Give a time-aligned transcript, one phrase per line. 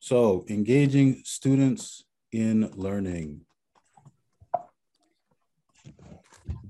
[0.00, 3.42] So engaging students in learning.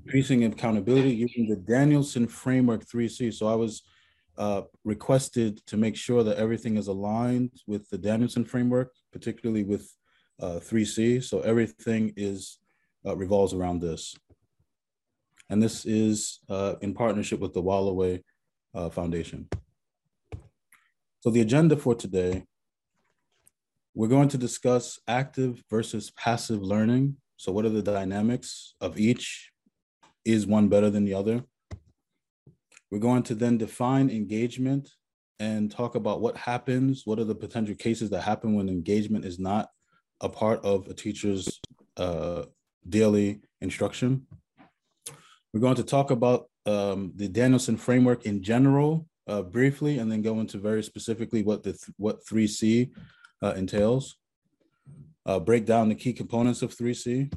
[0.04, 3.32] Increasing accountability using the Danielson Framework 3C.
[3.32, 3.82] So I was
[4.37, 9.88] uh, requested to make sure that everything is aligned with the Danielson Framework, particularly with
[10.40, 11.22] uh, 3C.
[11.22, 12.58] So everything is
[13.06, 14.16] uh, revolves around this.
[15.48, 18.24] And this is uh, in partnership with the Wallaway
[18.74, 19.48] uh, Foundation.
[21.20, 22.46] So the agenda for today
[23.95, 27.17] we're going to discuss active versus passive learning.
[27.36, 29.50] So, what are the dynamics of each?
[30.25, 31.44] Is one better than the other?
[32.91, 34.91] We're going to then define engagement
[35.39, 39.39] and talk about what happens, what are the potential cases that happen when engagement is
[39.39, 39.70] not
[40.20, 41.61] a part of a teacher's
[41.97, 42.44] uh,
[42.86, 44.27] daily instruction.
[45.55, 50.20] We're going to talk about um, the Danielson framework in general, uh, briefly, and then
[50.20, 52.91] go into very specifically what the th what 3C
[53.42, 54.17] uh, entails,
[55.27, 57.33] uh, break down the key components of 3C,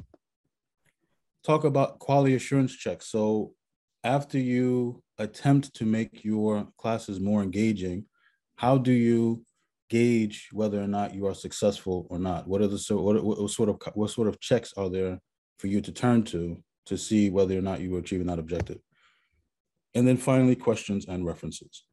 [1.44, 3.06] talk about quality assurance checks.
[3.08, 3.52] So
[4.02, 8.06] after you attempt to make your classes more engaging,
[8.56, 9.44] how do you
[9.90, 12.46] gauge whether or not you are successful or not?
[12.48, 15.18] What are the so what, what, sort of what sort of checks are there
[15.58, 18.78] for you to turn to to see whether or not you are achieving that objective?
[19.94, 21.84] And then finally, questions and references.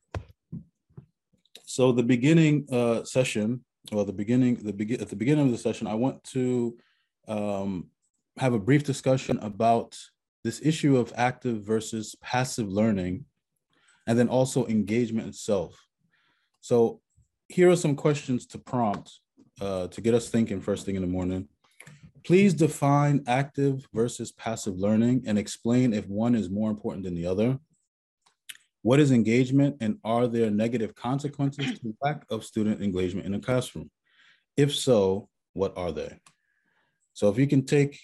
[1.66, 5.58] So the beginning uh, session well, the beginning, the begin at the beginning of the
[5.58, 6.78] session, I want to
[7.28, 7.88] um,
[8.38, 9.98] have a brief discussion about
[10.44, 13.26] this issue of active versus passive learning,
[14.08, 15.86] and then also engagement itself.
[16.62, 17.02] So
[17.50, 19.20] here are some questions to prompt
[19.60, 21.48] uh, to get us thinking first thing in the morning.
[22.24, 27.26] Please define active versus passive learning and explain if one is more important than the
[27.26, 27.60] other.
[28.84, 33.40] What is engagement and are there negative consequences to lack of student engagement in a
[33.40, 33.92] classroom?
[34.58, 36.20] If so, what are they?
[37.14, 38.00] So if you can take,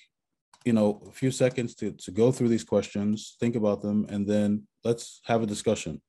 [0.66, 4.28] you know, a few seconds to, to go through these questions, think about them, and
[4.28, 6.01] then let's have a discussion.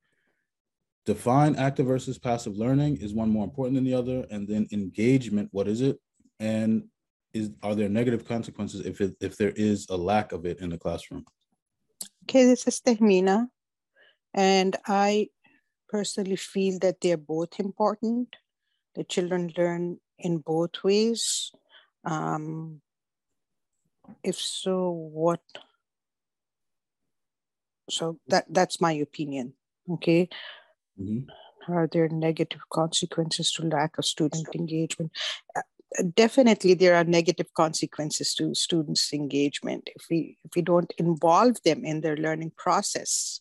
[1.07, 2.99] Define active versus passive learning.
[2.99, 4.27] Is one more important than the other?
[4.31, 5.99] And then engagement, what is it?
[6.39, 6.85] And
[7.33, 10.69] is are there negative consequences if it, if there is a lack of it in
[10.71, 11.25] the classroom?
[12.25, 13.47] Okay, this is Tehmina.
[14.35, 15.29] And I
[15.89, 18.37] personally feel that they're both important.
[18.95, 21.53] The children learn in both ways.
[22.05, 22.81] Um,
[24.23, 25.41] if so, what?
[27.91, 29.55] So that that's my opinion.
[29.91, 30.29] Okay.
[31.01, 31.73] Mm-hmm.
[31.73, 35.13] Are there negative consequences to lack of student engagement?
[35.55, 35.63] Uh,
[36.15, 41.85] definitely, there are negative consequences to students' engagement if we if we don't involve them
[41.85, 43.41] in their learning process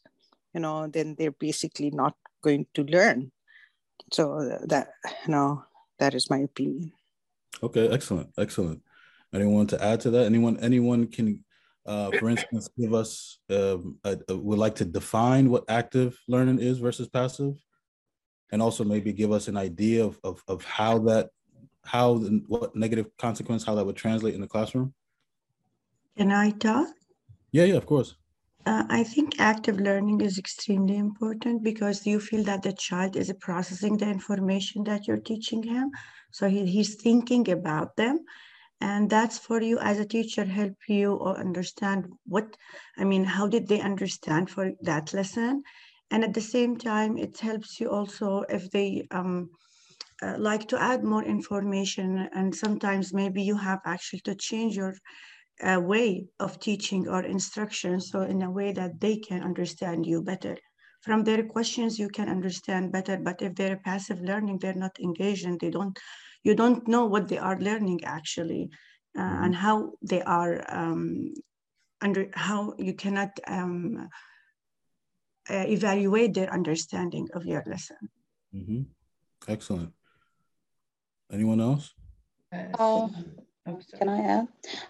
[0.57, 3.31] you know, then they're basically not going to learn.
[4.11, 4.87] So that,
[5.25, 5.63] you know,
[5.99, 6.93] that is my opinion.
[7.61, 8.81] Okay, excellent, excellent.
[9.31, 10.25] Anyone to add to that?
[10.25, 11.45] Anyone, anyone can,
[11.85, 16.57] uh, for instance, give us, um, a, a, would like to define what active learning
[16.57, 17.53] is versus passive,
[18.51, 21.29] and also maybe give us an idea of of, of how that,
[21.85, 24.91] how the, what negative consequence, how that would translate in the classroom.
[26.17, 26.87] Can I talk?
[27.51, 28.15] Yeah, yeah, of course.
[28.69, 33.31] Uh, I think active learning is extremely important because you feel that the child is
[33.39, 35.89] processing the information that you're teaching him.
[36.31, 38.15] So he, he's thinking about them.
[38.81, 42.57] And that's for you as a teacher, help you understand what,
[42.97, 45.63] I mean, how did they understand for that lesson?
[46.11, 49.49] And at the same time, it helps you also if they um,
[50.21, 52.29] uh, like to add more information.
[52.33, 54.93] And sometimes maybe you have actually to change your
[55.61, 60.21] a way of teaching or instruction so in a way that they can understand you
[60.21, 60.57] better.
[61.01, 65.45] From their questions you can understand better but if they're passive learning they're not engaged
[65.45, 65.97] and they don't
[66.43, 68.69] you don't know what they are learning actually
[69.17, 69.43] uh, mm-hmm.
[69.43, 71.33] and how they are um,
[72.01, 74.07] under how you cannot um,
[75.49, 77.97] uh, evaluate their understanding of your lesson.
[78.53, 78.81] Mm-hmm.
[79.47, 79.93] excellent.
[81.31, 81.93] Anyone else?
[82.53, 83.07] Uh,
[83.97, 84.47] can I add?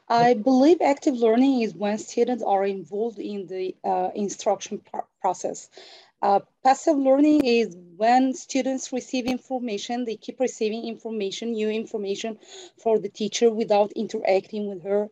[0.08, 4.82] I believe active learning is when students are involved in the uh, instruction
[5.22, 5.70] process.
[6.22, 12.40] Uh, passive learning is when students receive information, they keep receiving information, new information
[12.82, 15.10] for the teacher without interacting with her.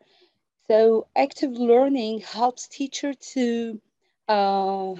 [0.67, 3.79] So active learning helps teacher to
[4.27, 4.95] uh,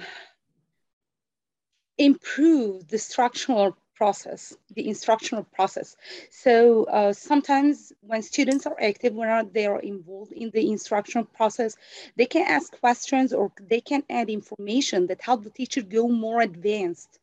[1.98, 5.96] improve the structural process, the instructional process.
[6.30, 11.76] So uh, sometimes when students are active, when they are involved in the instructional process,
[12.16, 16.40] they can ask questions or they can add information that help the teacher go more
[16.42, 17.18] advanced.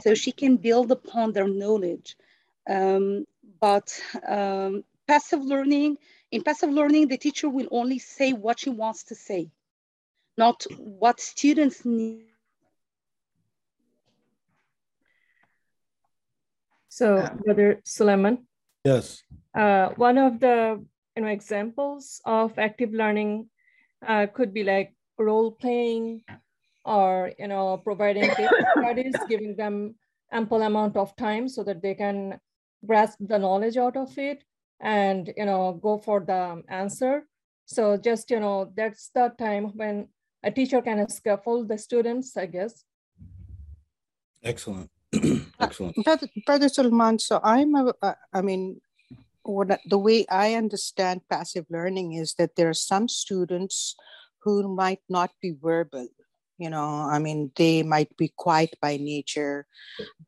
[0.00, 2.16] So she can build upon their knowledge.
[2.68, 3.26] Um,
[3.60, 5.98] but um, passive learning,
[6.30, 9.50] in passive learning, the teacher will only say what she wants to say,
[10.36, 12.31] not what students need.
[16.92, 18.46] So, uh, Brother Suleiman.
[18.84, 19.22] Yes.
[19.56, 20.84] Uh, one of the
[21.16, 23.48] you know examples of active learning
[24.06, 26.20] uh, could be like role playing,
[26.84, 28.28] or you know providing
[28.76, 29.94] studies, giving them
[30.32, 32.38] ample amount of time so that they can
[32.86, 34.44] grasp the knowledge out of it
[34.80, 37.24] and you know go for the answer
[37.64, 40.08] so just you know that's the time when
[40.42, 42.84] a teacher can scaffold the students i guess
[44.42, 44.90] excellent
[45.60, 45.96] excellent.
[46.04, 47.92] brother, brother Sulman, so i'm a,
[48.32, 48.80] i mean
[49.42, 53.96] what the way i understand passive learning is that there are some students
[54.42, 56.08] who might not be verbal
[56.58, 59.66] you know i mean they might be quiet by nature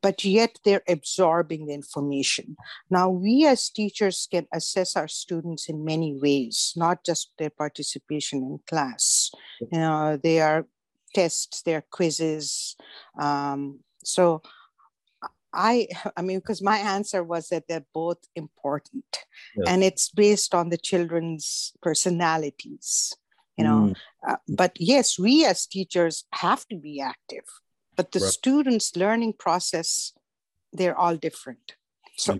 [0.01, 2.55] but yet they're absorbing the information.
[2.91, 8.39] Now we as teachers can assess our students in many ways not just their participation
[8.39, 9.31] in class.
[9.59, 10.67] You know they are
[11.13, 12.75] tests they are quizzes
[13.17, 14.41] um, so
[15.55, 15.87] I,
[16.17, 19.05] I mean, because my answer was that they're both important
[19.55, 19.67] yes.
[19.67, 23.13] and it's based on the children's personalities
[23.57, 23.95] you know mm.
[24.27, 27.45] uh, but yes we as teachers have to be active
[27.95, 28.31] but the right.
[28.31, 30.13] students learning process
[30.73, 31.75] they're all different
[32.17, 32.39] so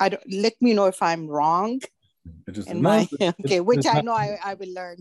[0.00, 1.80] i don't let me know if i'm wrong
[2.66, 4.98] in my okay which i know I, I will learn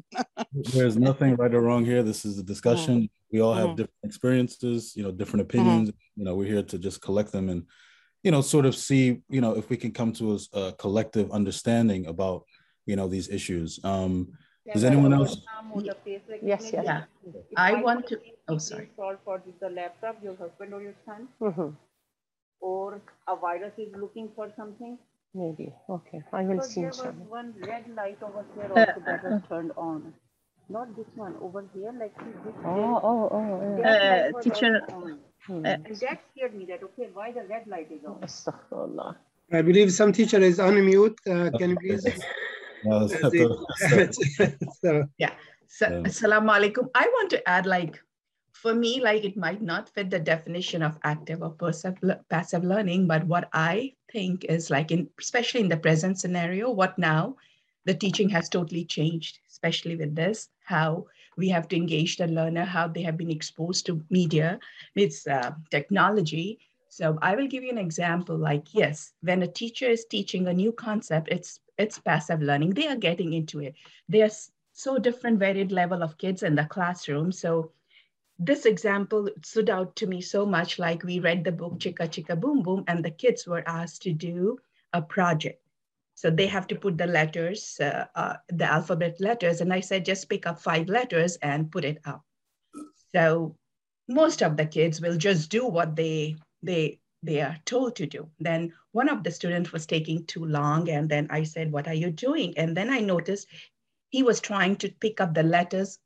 [0.73, 3.09] there's nothing right or wrong here this is a discussion mm.
[3.31, 3.77] we all have mm.
[3.77, 5.59] different experiences you know different mm-hmm.
[5.59, 5.95] opinions mm.
[6.15, 7.65] you know we're here to just collect them and
[8.23, 11.31] you know sort of see you know if we can come to a, a collective
[11.31, 12.43] understanding about
[12.85, 14.27] you know these issues um
[14.71, 15.41] does anyone else?
[16.41, 16.85] Yes, yes.
[16.85, 17.03] Yeah.
[17.57, 18.89] I want to, oh, sorry.
[18.95, 19.19] For
[19.59, 21.27] the laptop, your husband or your son?
[21.41, 21.75] Mm -hmm.
[22.61, 24.97] Or a virus is looking for something?
[25.33, 25.73] Maybe.
[25.89, 26.21] Okay.
[26.31, 26.81] I will so see.
[26.81, 30.13] There was one red light over here also uh, that was turned on.
[30.69, 32.53] Not this one, over here, like this.
[32.65, 33.77] Oh, oh, oh.
[33.79, 34.29] Yeah.
[34.33, 34.81] Uh, teacher.
[35.45, 35.65] Hmm.
[35.65, 38.21] Uh, and that scared me that, okay, why the red light is on?
[38.21, 39.15] Astaghfirullah.
[39.51, 41.17] I believe some teacher is unmute.
[41.27, 42.03] Uh, can you please?
[42.83, 43.65] so,
[45.17, 45.31] yeah.
[45.67, 46.09] So, yeah.
[46.09, 46.89] Assalamu alaikum.
[46.95, 47.99] I want to add like,
[48.63, 51.53] for me, like it might not fit the definition of active or
[52.29, 56.97] passive learning, but what I think is like in, especially in the present scenario, what
[56.97, 57.35] now
[57.83, 62.63] the teaching has totally changed, especially with this, how we have to engage the learner,
[62.63, 64.57] how they have been exposed to media,
[64.95, 66.57] it's uh, technology.
[66.87, 70.53] So I will give you an example like, yes, when a teacher is teaching a
[70.53, 72.75] new concept, it's it's passive learning.
[72.75, 73.75] They are getting into it.
[74.07, 77.33] There's so different varied level of kids in the classroom.
[77.33, 77.73] So
[78.39, 82.39] this example stood out to me so much like we read the book Chicka Chicka
[82.39, 84.57] Boom Boom and the kids were asked to do
[84.91, 85.59] a project.
[86.15, 89.61] So they have to put the letters, uh, uh, the alphabet letters.
[89.61, 92.23] And I said, just pick up five letters and put it up.
[93.13, 93.55] So
[94.07, 98.29] most of the kids will just do what they, they, they are told to do.
[98.39, 100.89] Then one of the students was taking too long.
[100.89, 102.57] And then I said, what are you doing?
[102.57, 103.47] And then I noticed
[104.09, 105.97] he was trying to pick up the letters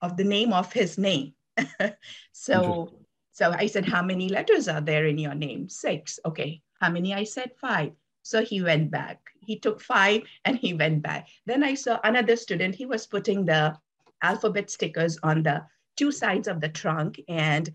[0.00, 1.32] of the name of his name.
[2.32, 2.92] so,
[3.32, 5.68] so I said, how many letters are there in your name?
[5.68, 6.18] Six.
[6.24, 6.62] Okay.
[6.80, 7.14] How many?
[7.14, 7.92] I said five.
[8.22, 9.20] So he went back.
[9.40, 11.28] He took five and he went back.
[11.46, 13.78] Then I saw another student, he was putting the
[14.22, 15.64] alphabet stickers on the
[15.96, 17.72] two sides of the trunk and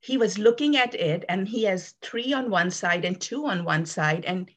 [0.00, 3.64] he was looking at it and he has three on one side and two on
[3.64, 4.50] one side and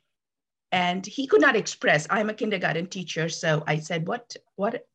[0.72, 4.86] and he could not express i'm a kindergarten teacher so i said what what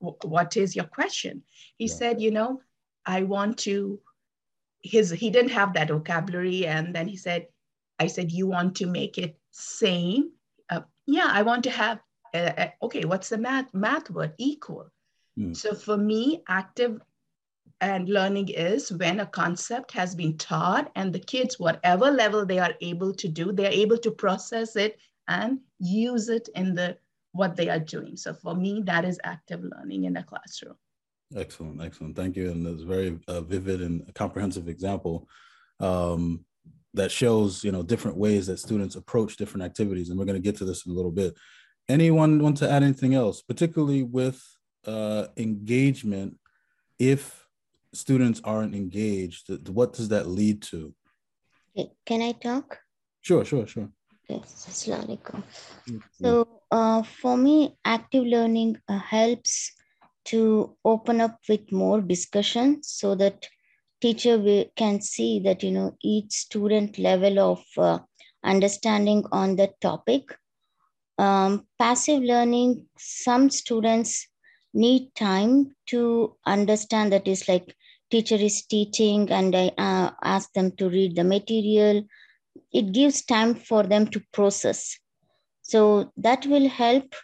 [0.00, 1.42] what is your question?
[1.76, 1.94] He yeah.
[1.94, 2.60] said you know
[3.06, 4.00] i want to
[4.82, 6.66] his he didn't have that vocabulary.
[6.66, 7.46] And then he said
[7.98, 10.32] i said you want to make it same?
[10.68, 11.98] Uh, yeah i want to have
[12.34, 14.34] uh, uh okay what's the math math word?
[14.38, 14.90] Equal.
[15.38, 15.56] Mm.
[15.56, 17.00] so for me active
[17.80, 22.58] and learning is when a concept has been taught and the kids, whatever level they
[22.58, 26.96] are able to do, they're able to process it and use it in the
[27.32, 28.16] what they are doing.
[28.16, 30.74] So for me, that is active learning in the classroom.
[31.34, 32.16] Excellent, excellent.
[32.16, 32.50] Thank you.
[32.50, 35.28] And that's very uh, vivid and comprehensive example
[35.78, 36.44] um,
[36.94, 40.10] that shows, you know, different ways that students approach different activities.
[40.10, 41.36] And we're going to get to this in a little bit.
[41.88, 44.42] Anyone want to add anything else, particularly with
[44.86, 46.36] uh, engagement
[46.98, 47.46] if
[47.92, 50.94] students aren't engaged, what does that lead to?
[52.04, 52.78] Can I talk?
[53.22, 53.88] Sure, sure, sure.
[54.28, 55.42] Yes, Assalamualaikum.
[56.12, 59.72] So uh, for me, active learning uh, helps
[60.26, 63.48] to open up with more discussion so that
[64.00, 67.98] teacher can see that, you know, each student level of uh,
[68.44, 70.36] understanding on the topic.
[71.18, 74.28] Um, passive learning, some students
[74.72, 77.74] need time to understand that is like
[78.10, 82.04] teacher is teaching and I uh, ask them to read the material.
[82.72, 84.99] It gives time for them to process.
[85.70, 87.14] So that will help,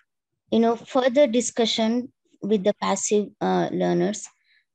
[0.52, 2.12] you know, further discussion
[2.42, 4.24] with the passive uh, learners.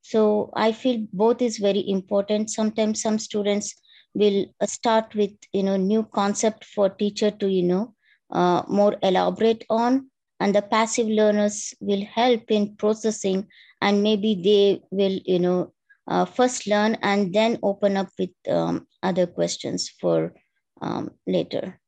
[0.01, 2.49] So I feel both is very important.
[2.49, 3.73] Sometimes some students
[4.13, 7.95] will uh, start with, you know, new concept for teacher to, you know,
[8.31, 10.09] uh, more elaborate on
[10.41, 13.47] and the passive learners will help in processing
[13.81, 15.71] and maybe they will you know
[16.07, 20.33] uh, first learn and then open up with um, other questions for
[20.81, 21.79] um, later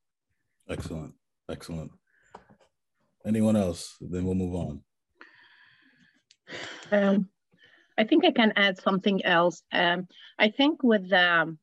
[0.69, 1.13] excellent
[1.49, 1.91] excellent.
[3.25, 3.95] Anyone else?
[4.01, 4.83] Then we'll move on.
[6.91, 7.29] Um,
[7.97, 9.63] i think i can add something else.
[9.71, 10.07] Um,
[10.37, 11.57] i think with the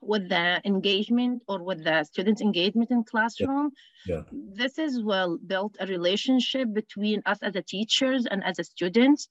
[0.00, 3.70] with the engagement or with the students engagement in classroom
[4.06, 4.16] yeah.
[4.16, 4.22] yeah.
[4.54, 9.28] this is well built a relationship between us as a teachers and as a students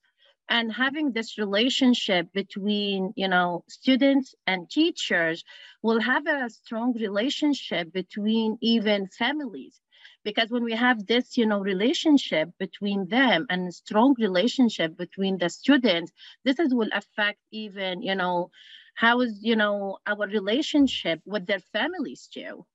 [0.50, 5.44] and having this relationship between you know students and teachers
[5.84, 9.80] will have a strong relationship between even families.
[10.24, 15.50] Because when we have this you know relationship between them and strong relationship between the
[15.50, 16.12] students
[16.44, 18.50] this is will affect even you know
[18.96, 22.66] how is you know our relationship with their families too.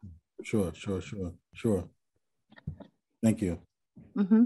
[0.43, 1.89] Sure sure sure sure.
[3.23, 3.59] Thank you.
[4.17, 4.45] Mm-hmm.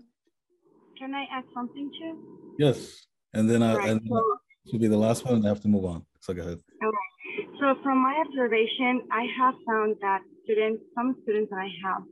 [0.99, 2.15] can i add something too?
[2.59, 3.91] Yes and then i right.
[3.91, 4.23] and so,
[4.71, 7.49] should be the last one and i have to move on so go ahead okay
[7.61, 12.03] so from my observation i have found that students some students i have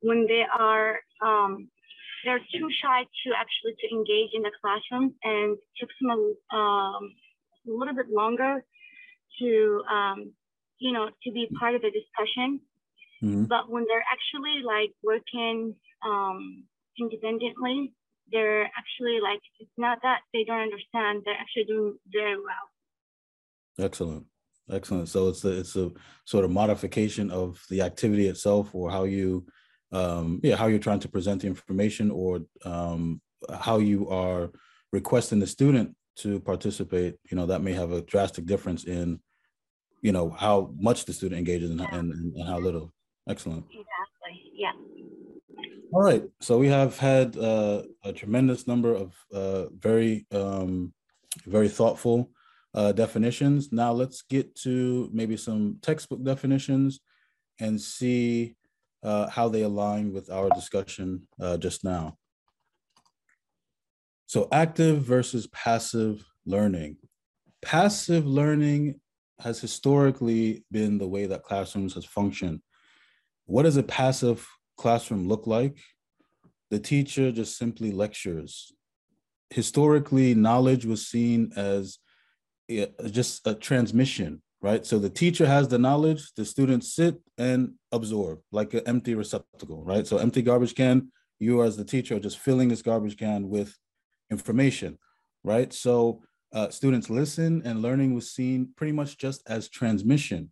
[0.00, 1.68] when they are um,
[2.24, 7.02] they're too shy to actually to engage in the classroom and took them a, um,
[7.68, 8.64] a little bit longer
[9.40, 10.32] to um,
[10.78, 12.60] you know to be part of the discussion
[13.22, 13.44] mm-hmm.
[13.44, 16.64] but when they're actually like working um,
[16.98, 17.92] independently
[18.32, 24.24] they're actually like it's not that they don't understand they're actually doing very well excellent
[24.70, 25.90] excellent so it's a it's a
[26.24, 29.44] sort of modification of the activity itself or how you
[29.92, 33.20] um yeah how you're trying to present the information or um
[33.52, 34.50] how you are
[34.92, 39.20] requesting the student to participate, you know, that may have a drastic difference in,
[40.02, 41.94] you know, how much the student engages and, yeah.
[41.94, 42.92] and, and how little.
[43.28, 43.64] Excellent.
[43.70, 43.80] Yeah.
[45.92, 46.24] All right.
[46.40, 50.92] So we have had uh, a tremendous number of uh, very, um,
[51.46, 52.30] very thoughtful
[52.74, 53.70] uh, definitions.
[53.72, 57.00] Now let's get to maybe some textbook definitions
[57.60, 58.56] and see
[59.04, 62.16] uh, how they align with our discussion uh, just now.
[64.26, 66.96] So active versus passive learning.
[67.62, 69.00] Passive learning
[69.40, 72.60] has historically been the way that classrooms has functioned.
[73.46, 75.78] What is a passive classroom look like?
[76.70, 78.72] The teacher just simply lectures.
[79.50, 81.98] Historically, knowledge was seen as
[83.10, 84.84] just a transmission, right?
[84.84, 89.84] So the teacher has the knowledge, the students sit and absorb like an empty receptacle,
[89.84, 90.06] right?
[90.06, 93.76] So empty garbage can, you as the teacher are just filling this garbage can with
[94.30, 94.98] information,
[95.42, 95.72] right?
[95.72, 100.50] So uh, students listen and learning was seen pretty much just as transmission.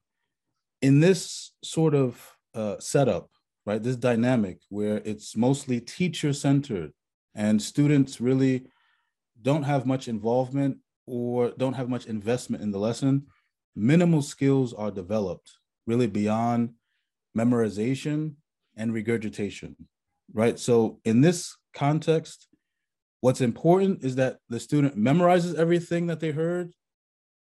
[0.83, 3.31] In this sort of uh, setup,
[3.67, 6.93] right, this dynamic where it's mostly teacher centered
[7.35, 8.67] and students really
[9.41, 13.27] don't have much involvement or don't have much investment in the lesson,
[13.75, 15.53] minimal skills are developed
[15.87, 16.71] really beyond
[17.37, 18.35] memorization
[18.77, 19.77] and regurgitation,
[20.33, 20.59] right?
[20.59, 22.49] So in this context,
[23.23, 26.73] What's important is that the student memorizes everything that they heard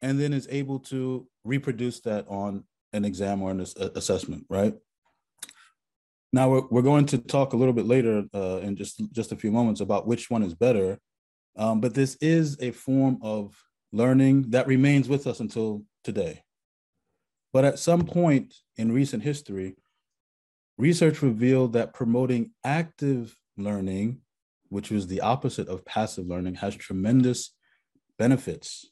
[0.02, 4.74] and then is able to reproduce that on an exam or an assessment, right?
[6.32, 9.37] Now we're, we're going to talk a little bit later uh, in just, just a
[9.37, 10.99] few moments about which one is better.
[11.56, 13.60] Um, but this is a form of
[13.92, 16.42] learning that remains with us until today.
[17.52, 19.75] But at some point in recent history,
[20.78, 24.20] research revealed that promoting active learning
[24.70, 27.54] which was the opposite of passive learning, has tremendous
[28.18, 28.87] benefits.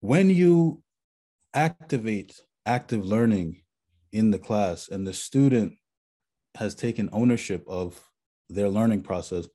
[0.00, 0.82] When you
[1.52, 3.62] activate active learning
[4.12, 5.74] in the class and the student
[6.54, 8.00] has taken ownership of
[8.48, 9.46] their learning process,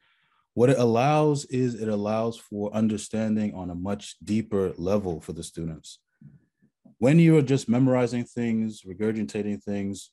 [0.53, 5.43] what it allows is it allows for understanding on a much deeper level for the
[5.43, 5.99] students.
[6.99, 10.11] When you are just memorizing things, regurgitating things,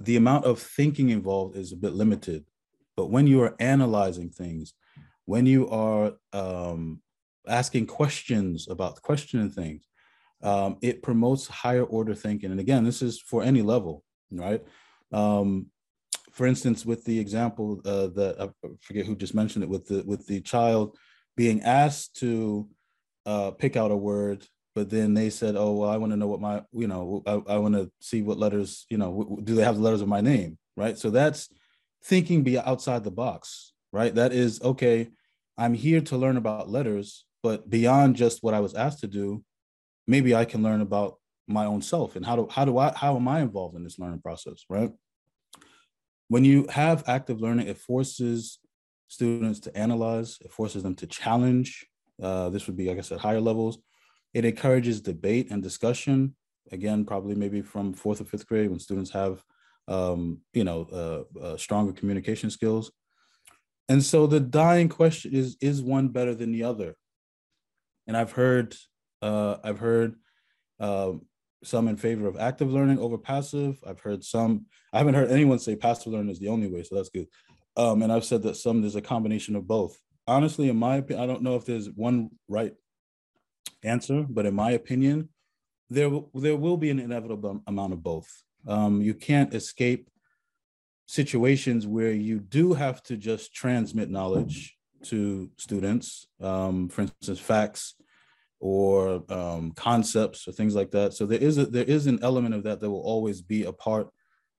[0.00, 2.44] the amount of thinking involved is a bit limited.
[2.96, 4.74] But when you are analyzing things,
[5.24, 7.00] when you are um,
[7.46, 9.86] asking questions about questioning things,
[10.42, 12.50] um, it promotes higher order thinking.
[12.50, 14.62] And again, this is for any level, right?
[15.12, 15.66] Um,
[16.32, 20.02] for instance, with the example uh, that I forget who just mentioned it, with the
[20.06, 20.96] with the child
[21.36, 22.68] being asked to
[23.24, 26.26] uh, pick out a word, but then they said, "Oh, well, I want to know
[26.26, 29.64] what my, you know, I, I want to see what letters, you know, do they
[29.64, 30.98] have the letters of my name?" Right.
[30.98, 31.48] So that's
[32.04, 34.14] thinking be outside the box, right?
[34.14, 35.08] That is okay.
[35.56, 39.42] I'm here to learn about letters, but beyond just what I was asked to do,
[40.06, 41.16] maybe I can learn about
[41.48, 43.98] my own self and how do how do I how am I involved in this
[43.98, 44.90] learning process, right?
[46.28, 48.58] When you have active learning, it forces
[49.08, 51.86] students to analyze, it forces them to challenge.
[52.20, 53.78] Uh, this would be, like I said, higher levels.
[54.34, 56.34] It encourages debate and discussion.
[56.72, 59.42] Again, probably maybe from fourth or fifth grade when students have,
[59.86, 62.90] um, you know, uh, uh, stronger communication skills.
[63.88, 66.96] And so the dying question is: Is one better than the other?
[68.08, 68.74] And I've heard,
[69.26, 70.14] uh, I've heard
[70.78, 71.22] um,
[71.64, 73.78] some in favor of active learning over passive.
[73.86, 76.94] I've heard some, I haven't heard anyone say passive learning is the only way, so
[76.94, 77.26] that's good.
[77.76, 80.00] Um, and I've said that some, there's a combination of both.
[80.28, 82.74] Honestly, in my opinion, I don't know if there's one right
[83.82, 85.28] answer, but in my opinion,
[85.90, 88.28] there, there will be an inevitable amount of both.
[88.66, 90.08] Um, you can't escape
[91.06, 97.94] situations where you do have to just transmit knowledge to students, um, for instance, facts
[98.60, 101.14] or um, concepts or things like that.
[101.14, 103.72] So there is a, there is an element of that that will always be a
[103.72, 104.08] part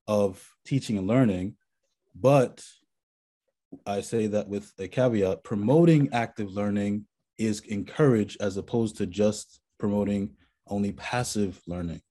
[0.07, 1.55] of teaching and learning,
[2.15, 2.63] but
[3.85, 7.05] I say that with a caveat: promoting active learning
[7.37, 10.31] is encouraged as opposed to just promoting
[10.67, 12.01] only passive learning.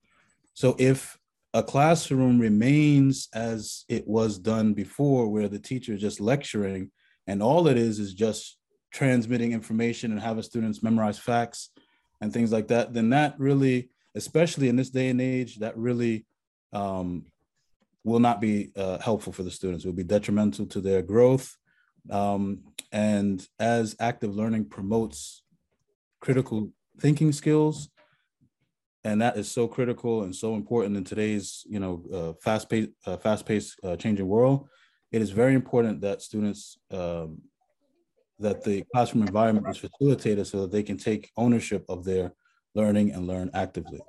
[0.54, 1.18] So if
[1.52, 6.90] a classroom remains as it was done before, where the teacher is just lecturing
[7.26, 8.58] and all it is is just
[8.92, 11.70] transmitting information and having students memorize facts
[12.20, 16.26] and things like that, then that really, especially in this day and age, that really
[16.72, 17.26] um,
[18.04, 19.84] will not be uh, helpful for the students.
[19.84, 21.56] It will be detrimental to their growth.
[22.10, 25.42] Um, and as active learning promotes
[26.20, 27.88] critical thinking skills,
[29.04, 33.16] and that is so critical and so important in today's, you know, uh, fast-paced, uh,
[33.16, 34.68] fast-paced, uh, changing world.
[35.12, 37.42] It is very important that students um,
[38.38, 42.32] that the classroom environment is facilitated so that they can take ownership of their
[42.74, 44.00] learning and learn actively.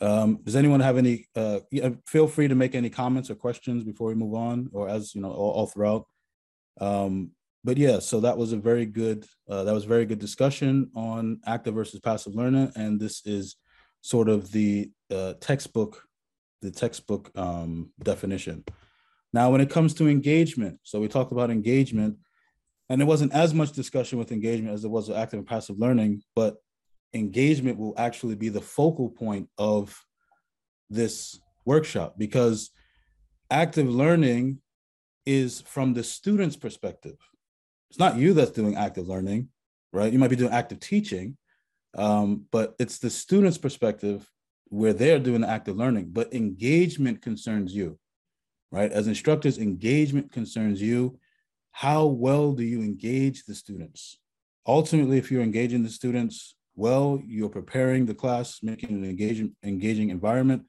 [0.00, 1.60] Um, does anyone have any, uh,
[2.06, 5.20] feel free to make any comments or questions before we move on or as, you
[5.20, 6.06] know, all, all throughout.
[6.80, 7.32] Um,
[7.64, 11.40] but yeah, so that was a very good, uh, that was very good discussion on
[11.46, 12.70] active versus passive learner.
[12.76, 13.56] And this is
[14.00, 16.04] sort of the uh, textbook,
[16.62, 18.64] the textbook um, definition.
[19.32, 22.16] Now, when it comes to engagement, so we talked about engagement,
[22.88, 25.78] and there wasn't as much discussion with engagement as there was with active and passive
[25.78, 26.56] learning, but
[27.14, 29.98] engagement will actually be the focal point of
[30.90, 32.70] this workshop because
[33.50, 34.58] active learning
[35.26, 37.16] is from the student's perspective.
[37.90, 39.48] It's not you that's doing active learning,
[39.92, 40.12] right?
[40.12, 41.36] You might be doing active teaching,
[41.96, 44.30] um, but it's the student's perspective
[44.70, 47.98] where they're doing the active learning, but engagement concerns you,
[48.70, 48.92] right?
[48.92, 51.18] As instructors, engagement concerns you
[51.72, 54.18] how well do you engage the students?
[54.66, 60.10] Ultimately, if you're engaging the students well, you're preparing the class, making an engaging, engaging
[60.10, 60.62] environment.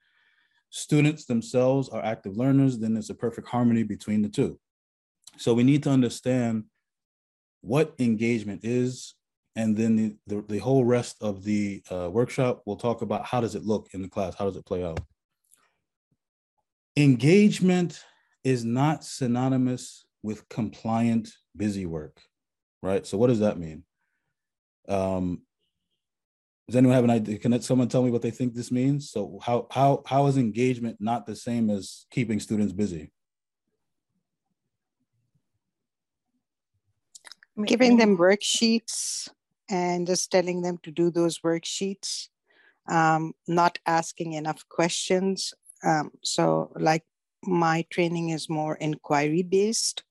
[0.71, 4.59] Students themselves are active learners, then there's a perfect harmony between the two.
[5.37, 6.63] So we need to understand
[7.61, 9.13] what engagement is,
[9.55, 13.41] and then the, the, the whole rest of the uh, workshop, we'll talk about how
[13.41, 14.99] does it look in the class, how does it play out.
[16.95, 18.03] Engagement
[18.43, 22.21] is not synonymous with compliant busy work,
[22.81, 23.05] right?
[23.05, 23.83] So what does that mean?
[24.87, 25.41] Um,
[26.67, 27.39] does anyone have an idea?
[27.39, 29.09] Can someone tell me what they think this means?
[29.09, 33.11] So how how how is engagement not the same as keeping students busy?
[37.65, 39.29] Giving them worksheets
[39.69, 42.29] and just telling them to do those worksheets,
[42.87, 45.53] um, not asking enough questions.
[45.83, 47.03] Um, so like
[47.43, 50.03] my training is more inquiry based.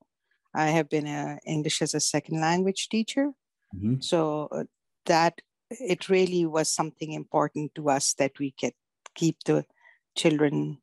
[0.58, 3.30] I have been a English as a second language teacher.
[3.74, 4.00] Mm-hmm.
[4.00, 4.64] So uh,
[5.06, 5.40] that
[5.70, 8.74] it really was something important to us that we could
[9.14, 9.64] keep the
[10.16, 10.78] children,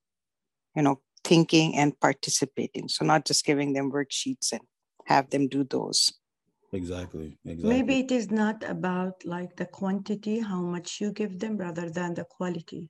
[0.76, 2.88] you know, thinking and participating.
[2.88, 4.62] So not just giving them worksheets and
[5.08, 6.14] have them do those.
[6.72, 7.38] Exactly.
[7.46, 7.70] Exactly.
[7.70, 12.14] Maybe it is not about like the quantity, how much you give them, rather than
[12.14, 12.90] the quality.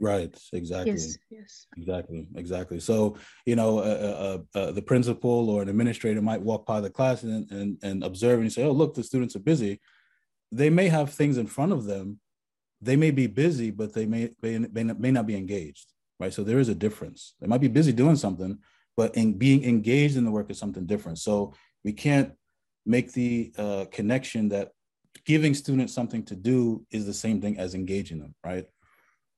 [0.00, 0.36] Right.
[0.52, 0.92] Exactly.
[0.92, 1.18] Yes.
[1.28, 1.66] Yes.
[1.76, 2.28] Exactly.
[2.36, 2.80] Exactly.
[2.80, 6.90] So you know, uh, uh, uh, the principal or an administrator might walk by the
[6.90, 9.80] class and, and and observe and say, "Oh, look, the students are busy."
[10.52, 12.20] They may have things in front of them,
[12.80, 16.32] they may be busy, but they may, may, may not be engaged, right?
[16.32, 17.34] So there is a difference.
[17.40, 18.58] They might be busy doing something,
[18.96, 21.18] but in being engaged in the work is something different.
[21.18, 22.32] So we can't
[22.86, 24.70] make the uh, connection that
[25.24, 28.66] giving students something to do is the same thing as engaging them, right?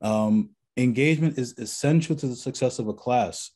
[0.00, 3.50] Um, engagement is essential to the success of a class.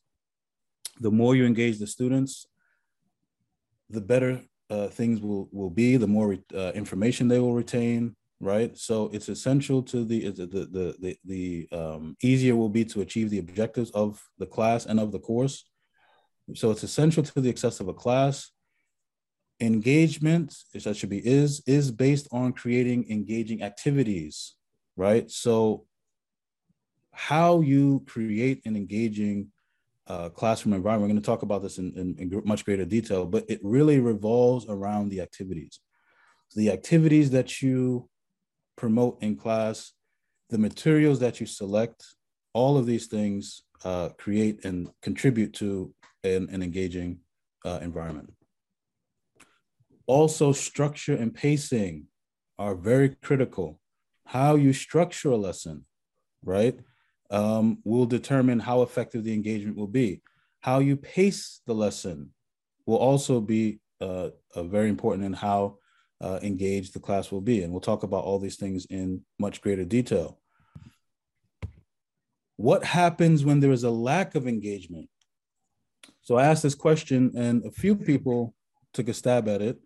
[0.99, 2.45] The more you engage the students,
[3.89, 8.77] the better uh, things will, will be, the more uh, information they will retain, right?
[8.77, 13.29] So it's essential to the, the, the, the, the um, easier will be to achieve
[13.29, 15.65] the objectives of the class and of the course.
[16.53, 18.51] So it's essential to the success of a class.
[19.59, 24.55] Engagement, that should be is, is based on creating engaging activities,
[24.97, 25.29] right?
[25.31, 25.85] So
[27.15, 29.47] how you create an engaging
[30.07, 31.09] uh, classroom environment.
[31.09, 33.99] We're going to talk about this in, in, in, much greater detail, but it really
[33.99, 35.79] revolves around the activities.
[36.49, 38.09] So the activities that you
[38.75, 39.93] promote in class,
[40.49, 42.05] the materials that you select,
[42.53, 47.19] all of these things uh, create and contribute to an, an engaging
[47.63, 48.31] uh, environment.
[50.07, 52.05] Also, structure and pacing
[52.59, 53.79] are very critical.
[54.25, 55.85] How you structure a lesson,
[56.43, 56.79] right?
[57.31, 60.21] Um, will determine how effective the engagement will be.
[60.61, 62.31] How you pace the lesson
[62.85, 65.77] will also be uh, very important in how
[66.21, 67.63] uh, engaged the class will be.
[67.63, 70.39] And we'll talk about all these things in much greater detail.
[72.57, 75.09] What happens when there is a lack of engagement?
[76.21, 78.55] So I asked this question, and a few people
[78.93, 79.77] took a stab at it.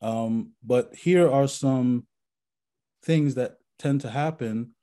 [0.00, 2.06] Um, but here are some
[3.02, 4.73] things that tend to happen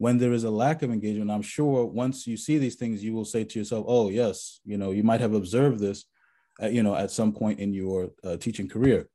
[0.00, 3.12] when there is a lack of engagement, I'm sure once you see these things, you
[3.12, 6.06] will say to yourself, "Oh, yes, you know, you might have observed this,
[6.58, 9.10] at, you know, at some point in your uh, teaching career."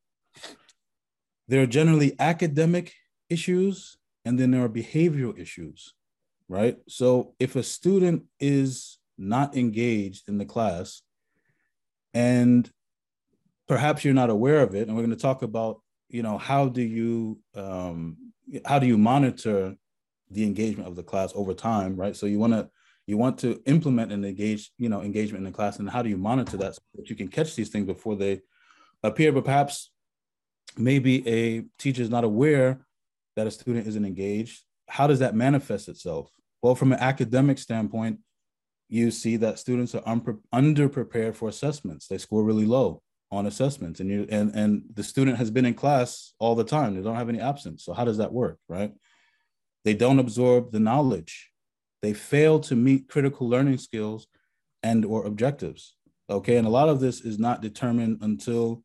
[1.48, 2.94] There are generally academic
[3.32, 5.96] issues, and then there are behavioral issues,
[6.48, 6.78] right?
[6.88, 11.02] So if a student is not engaged in the class,
[12.14, 12.70] and
[13.68, 16.70] perhaps you're not aware of it, and we're going to talk about, you know, how
[16.70, 18.18] do you um,
[18.66, 19.76] how do you monitor
[20.32, 22.16] the engagement of the class over time, right?
[22.16, 22.70] So you want to
[23.08, 26.10] you want to implement and engage, you know, engagement in the class, and how do
[26.10, 28.42] you monitor that so that you can catch these things before they
[29.04, 29.32] appear?
[29.32, 29.92] But perhaps
[30.76, 32.82] maybe a teacher is not aware
[33.36, 34.64] that a student isn't engaged.
[34.88, 36.32] How does that manifest itself?
[36.62, 38.20] Well, from an academic standpoint,
[38.90, 42.08] you see that students are unpre- underprepared for assessments.
[42.08, 45.74] They score really low on assessments, and you and and the student has been in
[45.74, 46.96] class all the time.
[46.96, 47.84] They don't have any absence.
[47.84, 48.94] So how does that work, right?
[49.86, 51.52] They don't absorb the knowledge.
[52.02, 54.28] They fail to meet critical learning skills
[54.82, 55.96] and or objectives.
[56.28, 58.84] Okay, and a lot of this is not determined until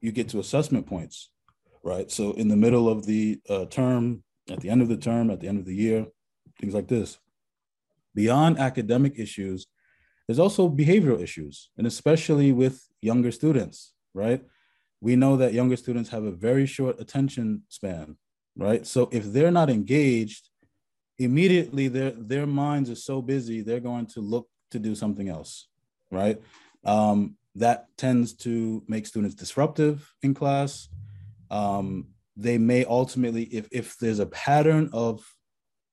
[0.00, 1.30] you get to assessment points,
[1.82, 2.10] right?
[2.12, 5.40] So in the middle of the uh, term, at the end of the term, at
[5.40, 6.06] the end of the year,
[6.60, 7.18] things like this.
[8.14, 9.66] Beyond academic issues,
[10.26, 14.44] there's also behavioral issues, and especially with younger students, right?
[15.00, 18.16] We know that younger students have a very short attention span
[18.58, 18.86] right?
[18.86, 20.50] So if they're not engaged,
[21.18, 25.68] immediately their their minds are so busy they're going to look to do something else,
[26.10, 26.40] right?
[26.84, 30.88] Um, that tends to make students disruptive in class.
[31.50, 35.24] Um, they may ultimately, if if there's a pattern of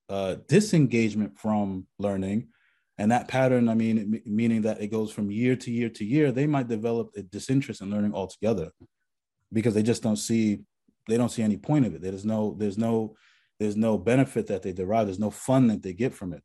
[0.10, 2.50] uh, disengagement from learning,
[2.98, 6.32] and that pattern, I mean, meaning that it goes from year to year to year,
[6.32, 8.72] they might develop a disinterest in learning altogether
[9.52, 10.60] because they just don't see
[11.08, 12.02] they don't see any point of it.
[12.02, 13.16] There's no there's no
[13.60, 15.08] there's no benefit that they derive.
[15.08, 16.44] There's no fun that they get from it.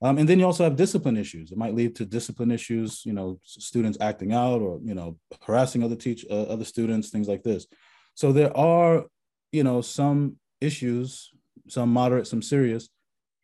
[0.00, 1.50] Um, and then you also have discipline issues.
[1.50, 3.04] It might lead to discipline issues.
[3.04, 7.28] You know, students acting out or you know harassing other teach uh, other students, things
[7.28, 7.66] like this.
[8.14, 9.06] So there are
[9.52, 11.30] you know some issues,
[11.68, 12.88] some moderate, some serious,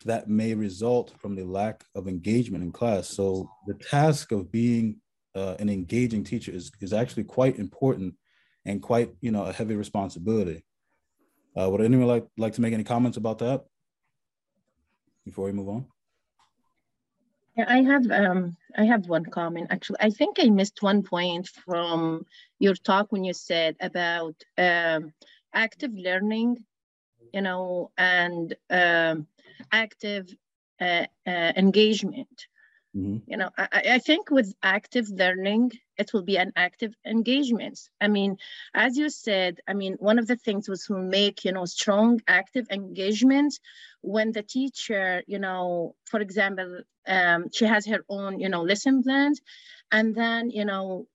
[0.04, 3.08] that may result from the lack of engagement in class.
[3.08, 4.96] So the task of being
[5.34, 8.14] uh, an engaging teacher is, is actually quite important
[8.64, 10.64] and quite you know a heavy responsibility.
[11.56, 13.64] Uh, would anyone like like to make any comments about that
[15.24, 15.86] before we move on?
[17.56, 19.98] Yeah, I have um I have one comment actually.
[20.00, 22.26] I think I missed one point from
[22.58, 25.12] your talk when you said about um,
[25.52, 26.64] active learning,
[27.32, 29.28] you know, and um,
[29.70, 30.34] active
[30.80, 32.46] uh, uh, engagement.
[32.96, 33.30] Mm-hmm.
[33.30, 37.78] You know, I, I think with active learning, it will be an active engagement.
[38.00, 38.36] I mean,
[38.72, 42.20] as you said, I mean, one of the things was to make, you know, strong
[42.28, 43.58] active engagement
[44.00, 49.02] when the teacher, you know, for example, um, she has her own, you know, lesson
[49.02, 49.40] plans.
[49.90, 51.06] And then, you know,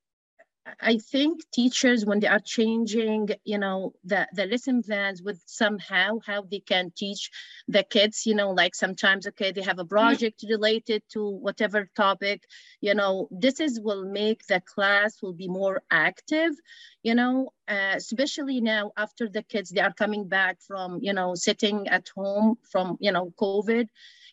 [0.80, 6.20] I think teachers, when they are changing, you know, the, the lesson plans with somehow
[6.26, 7.32] how they can teach
[7.68, 12.44] the kids, you know, like sometimes, okay, they have a project related to whatever topic,
[12.82, 16.54] you know, this is will make the class will be more active,
[17.04, 21.36] you know, uh, especially now after the kids, they are coming back from, you know,
[21.36, 23.88] sitting at home from, you know, COVID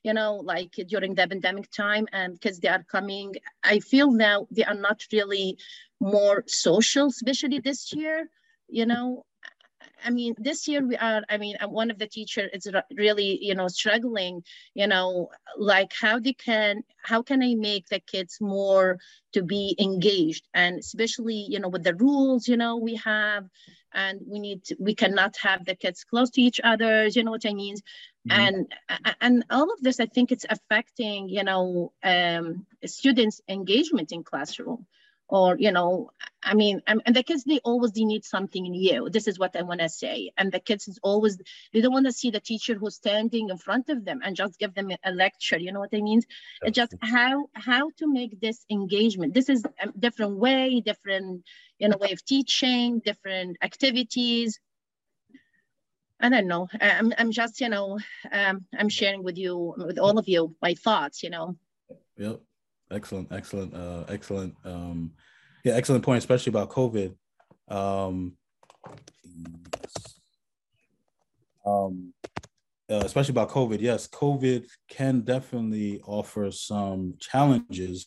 [0.06, 4.08] you know, like during the pandemic time um, and because they are coming, I feel
[4.12, 5.58] now they are not really
[6.00, 8.30] more social, especially this year,
[8.68, 9.24] you know,
[10.06, 13.56] I mean, this year we are, I mean, one of the teacher is really, you
[13.56, 18.98] know, struggling, you know, like how they can, how can I make the kids more
[19.32, 23.48] to be engaged and especially, you know, with the rules, you know, we have,
[23.92, 27.32] and we need to, we cannot have the kids close to each other, you know
[27.32, 27.76] what I mean?
[27.76, 28.40] Mm-hmm.
[28.40, 28.72] And,
[29.20, 34.86] and all of this, I think it's affecting, you know, um, students' engagement in classroom
[35.28, 36.10] or you know
[36.42, 39.08] i mean and the kids they always they need something new.
[39.10, 40.30] This is what i want to say.
[40.36, 41.38] And the kids is always
[41.72, 44.58] they don't want to see the teacher who's standing in front of them and just
[44.58, 45.58] give them a lecture.
[45.58, 46.22] You know what i mean?
[46.62, 49.34] It's just how how to make this engagement.
[49.34, 51.44] This is a different way different
[51.78, 54.60] you know way of teaching different activities.
[56.18, 56.66] I don't know.
[56.80, 57.98] I'm, I'm just, you know,
[58.32, 61.56] um, I'm sharing with you, with all of you, my thoughts, you know.
[62.16, 62.40] Yep.
[62.90, 64.54] Excellent, excellent, uh, excellent.
[64.64, 65.12] Um,
[65.64, 67.14] yeah, excellent point, especially about COVID.
[67.68, 68.36] Um,
[71.66, 72.14] um,
[72.88, 73.80] uh, especially about COVID.
[73.80, 78.06] Yes, COVID can definitely offer some challenges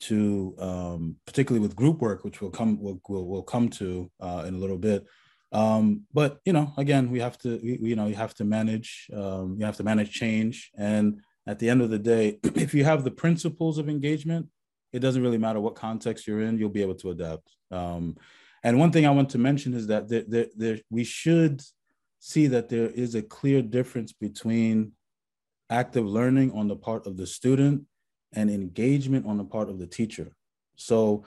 [0.00, 4.44] to, um, particularly with group work, which we'll come we'll, we'll, we'll come to uh,
[4.46, 5.04] in a little bit.
[5.52, 9.08] Um, but you know, again, we have to we, you know you have to manage
[9.14, 12.84] um, you have to manage change, and at the end of the day, if you
[12.84, 14.48] have the principles of engagement,
[14.92, 17.48] it doesn't really matter what context you're in, you'll be able to adapt.
[17.70, 18.16] Um,
[18.62, 21.62] and one thing I want to mention is that there, there, there, we should
[22.18, 24.92] see that there is a clear difference between
[25.70, 27.84] active learning on the part of the student
[28.32, 30.32] and engagement on the part of the teacher.
[30.76, 31.24] So,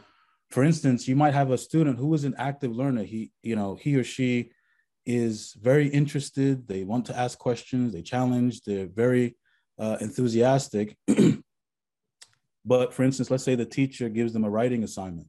[0.50, 3.04] for instance, you might have a student who is an active learner.
[3.04, 4.52] He, you know, he or she
[5.06, 6.68] is very interested.
[6.68, 7.94] They want to ask questions.
[7.94, 8.62] They challenge.
[8.62, 9.38] They're very
[9.80, 10.98] uh, enthusiastic.
[12.66, 15.28] but for instance, let's say the teacher gives them a writing assignment,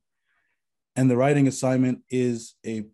[0.97, 2.85] and the writing assignment is a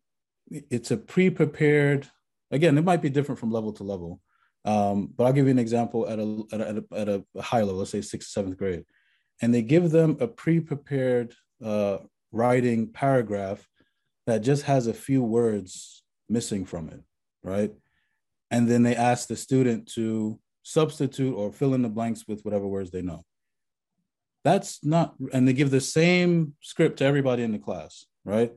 [0.51, 2.09] it's a pre-prepared.
[2.51, 4.21] Again, it might be different from level to level,
[4.65, 7.77] um, but I'll give you an example at a, at a, at a high level,
[7.77, 8.85] let's say sixth, seventh grade,
[9.41, 11.99] and they give them a pre-prepared uh,
[12.33, 13.67] writing paragraph
[14.27, 17.01] that just has a few words missing from it,
[17.43, 17.73] right?
[18.51, 22.67] And then they ask the student to substitute or fill in the blanks with whatever
[22.67, 23.23] words they know.
[24.43, 28.53] That's not, and they give the same script to everybody in the class, right?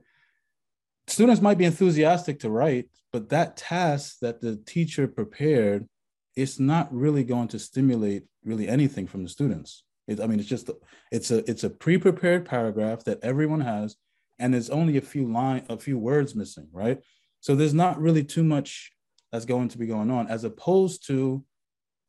[1.06, 5.88] Students might be enthusiastic to write, but that task that the teacher prepared
[6.34, 9.84] is not really going to stimulate really anything from the students.
[10.08, 10.68] It, I mean, it's just
[11.12, 13.94] it's a it's a pre-prepared paragraph that everyone has,
[14.40, 16.98] and there's only a few line a few words missing, right?
[17.40, 18.90] So there's not really too much
[19.30, 21.44] that's going to be going on, as opposed to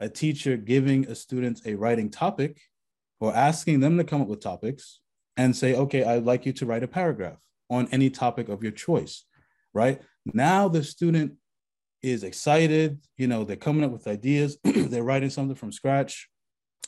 [0.02, 2.60] a teacher giving a student a writing topic
[3.20, 5.00] or asking them to come up with topics
[5.38, 7.38] and say, okay, I'd like you to write a paragraph
[7.70, 9.24] on any topic of your choice,
[9.74, 10.02] right?
[10.34, 11.34] Now the student
[12.02, 16.28] is excited, you know, they're coming up with ideas, they're writing something from scratch,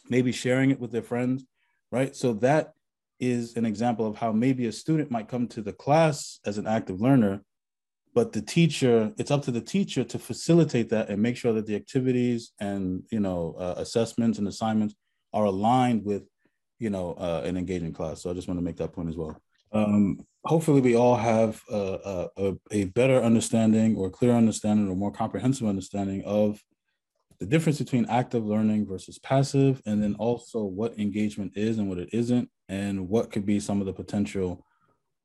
[0.10, 1.46] maybe sharing it with their friends,
[1.92, 2.16] right?
[2.16, 2.74] So that
[3.20, 6.66] is an example of how maybe a student might come to the class as an
[6.66, 7.42] active learner
[8.14, 11.66] but the teacher it's up to the teacher to facilitate that and make sure that
[11.66, 14.96] the activities and you know uh, assessments and assignments
[15.34, 16.24] are aligned with
[16.80, 18.22] you know uh, an engaging class.
[18.22, 19.42] So i just want to make that point as well.
[19.72, 25.12] Um, hopefully we all have a, a, a better understanding or clear understanding or more
[25.12, 26.62] comprehensive understanding of
[27.40, 31.98] the difference between active learning versus passive and then also what engagement is and what
[31.98, 34.64] it isn't and what could be some of the potential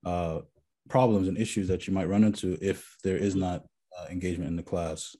[0.06, 0.40] uh,
[0.88, 3.64] problems and issues that you might run into if there is not
[3.98, 5.16] uh, engagement in the class.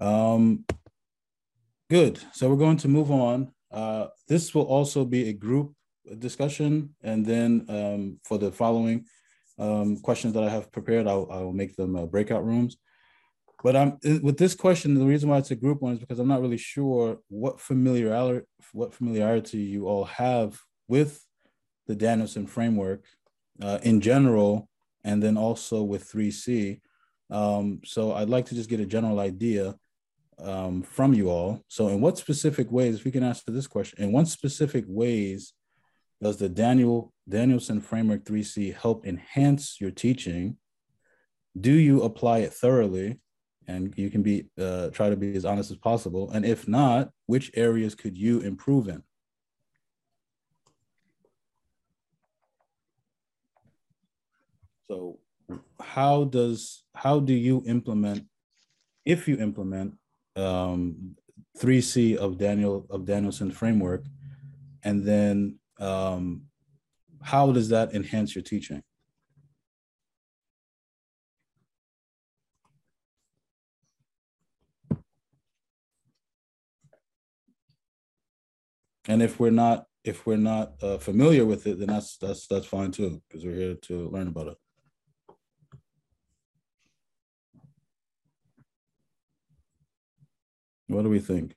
[0.00, 0.64] Um,
[1.90, 2.20] good.
[2.32, 3.52] So we're going to move on.
[3.70, 5.74] Uh, this will also be a group
[6.18, 9.06] discussion, and then um, for the following
[9.58, 12.76] um, questions that I have prepared, I'll, I'll make them uh, breakout rooms.
[13.62, 14.94] But I'm with this question.
[14.94, 18.44] The reason why it's a group one is because I'm not really sure what familiarity
[18.72, 21.24] what familiarity you all have with
[21.86, 23.04] the Danielson framework
[23.60, 24.68] uh, in general,
[25.04, 26.80] and then also with 3C.
[27.30, 29.74] Um, so I'd like to just get a general idea
[30.38, 31.62] um, from you all.
[31.68, 35.52] So in what specific ways, if we can answer this question, in what specific ways
[36.20, 40.56] does the Daniel Danielson Framework 3C help enhance your teaching?
[41.58, 43.20] Do you apply it thoroughly?
[43.68, 46.30] And you can be uh, try to be as honest as possible.
[46.30, 49.02] And if not, which areas could you improve in?
[54.92, 55.20] So
[55.80, 58.26] how does how do you implement
[59.06, 59.94] if you implement
[60.36, 61.16] um,
[61.58, 64.04] 3C of Daniel of Danielson framework,
[64.84, 66.42] and then um,
[67.22, 68.82] how does that enhance your teaching?
[79.08, 82.66] And if we're not if we're not uh, familiar with it, then that's that's that's
[82.66, 84.61] fine too, because we're here to learn about it.
[90.92, 91.54] What do we think?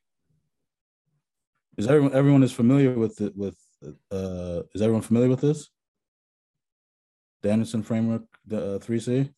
[1.78, 3.58] Is everyone everyone is familiar with it with
[4.12, 5.69] uh is everyone familiar with this?
[7.43, 9.32] Danielson framework, the uh, 3C?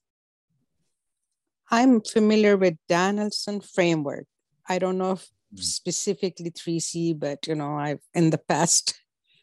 [1.69, 4.25] I'm familiar with Danielson framework.
[4.69, 5.57] I don't know if hmm.
[5.57, 8.95] specifically 3C, but you know, I've in the past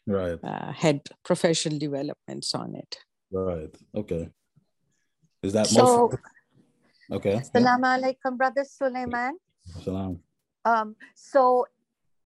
[0.07, 2.97] right uh, had professional developments on it.
[3.31, 3.73] Right.
[3.93, 4.29] Okay.
[5.43, 6.17] Is that so, most
[7.11, 7.35] okay?
[7.35, 9.37] Assalamu alaikum, brother Suleiman.
[9.83, 10.19] Salam.
[10.65, 11.67] Um, so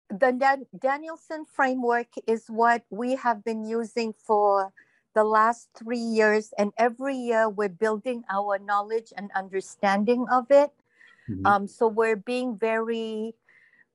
[0.09, 4.71] the Dan Danielson framework is what we have been using for
[5.17, 6.53] the last three years.
[6.57, 10.71] And every year we're building our knowledge and understanding of it.
[11.27, 11.45] Mm -hmm.
[11.49, 13.33] um, so we're being very,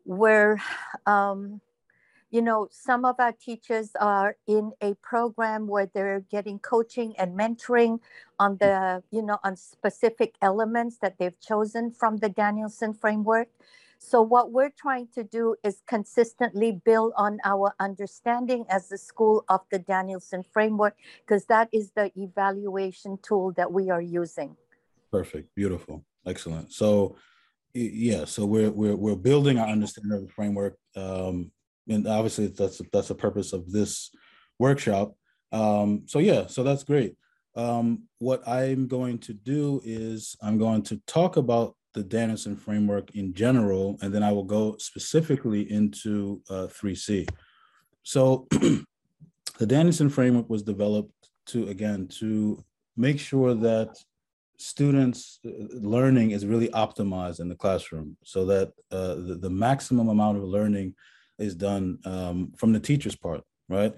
[0.05, 0.59] we're,
[1.07, 1.63] um,
[2.35, 7.37] you know, some of our teachers are in a program where they're getting coaching and
[7.37, 8.01] mentoring
[8.37, 13.49] on the, you know, on specific elements that they've chosen from the Danielson framework.
[14.05, 19.45] So what we're trying to do is consistently build on our understanding as the school
[19.49, 24.57] of the Danielson framework, because that is the evaluation tool that we are using.
[25.11, 26.73] Perfect, beautiful, excellent.
[26.73, 27.17] So
[27.75, 31.53] yeah, so we're we're we're building our understanding of the framework, um,
[31.89, 34.11] and obviously that's that's the purpose of this
[34.59, 35.15] workshop.
[35.53, 37.17] Um, so yeah, so that's great.
[37.55, 43.15] Um, what I'm going to do is I'm going to talk about the Danielson framework
[43.15, 47.29] in general, and then I will go specifically into uh, 3C.
[48.03, 52.65] So the Danielson framework was developed to, again, to
[52.97, 53.97] make sure that
[54.57, 60.09] students uh, learning is really optimized in the classroom so that uh, the, the, maximum
[60.09, 60.95] amount of learning
[61.39, 63.93] is done um, from the teacher's part, right?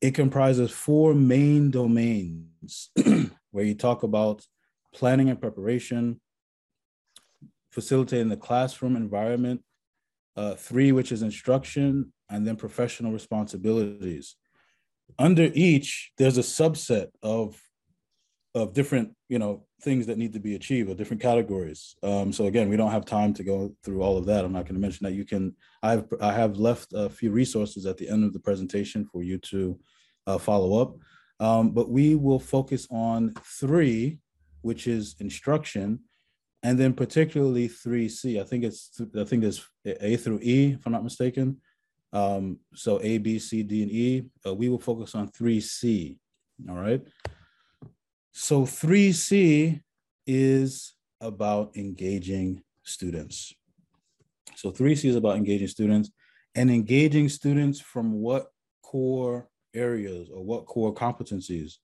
[0.00, 2.90] It comprises four main domains
[3.50, 4.44] where you talk about
[4.92, 6.20] planning and preparation,
[7.74, 9.60] facilitating the classroom environment.
[10.36, 14.34] Uh, three, which is instruction, and then professional responsibilities.
[15.16, 17.60] Under each, there's a subset of
[18.56, 21.96] of different, you know, things that need to be achieved or different categories.
[22.04, 24.44] Um, so again, we don't have time to go through all of that.
[24.44, 25.12] I'm not going to mention that.
[25.12, 25.54] You can.
[25.82, 29.38] I've I have left a few resources at the end of the presentation for you
[29.38, 29.78] to
[30.26, 30.96] uh, follow up.
[31.40, 34.18] Um, but we will focus on three,
[34.62, 36.00] which is instruction,
[36.64, 38.40] and then particularly 3C.
[38.40, 41.60] I think it's I think there's A through E, if I'm not mistaken.
[42.12, 44.24] Um, so A, B, C, D, and E.
[44.44, 46.16] Uh, we will focus on 3C.
[46.68, 47.02] All right.
[48.32, 49.82] So 3C
[50.26, 53.52] is about engaging students.
[54.56, 56.10] So 3C is about engaging students
[56.54, 58.46] and engaging students from what
[58.82, 61.74] core areas or what core competencies.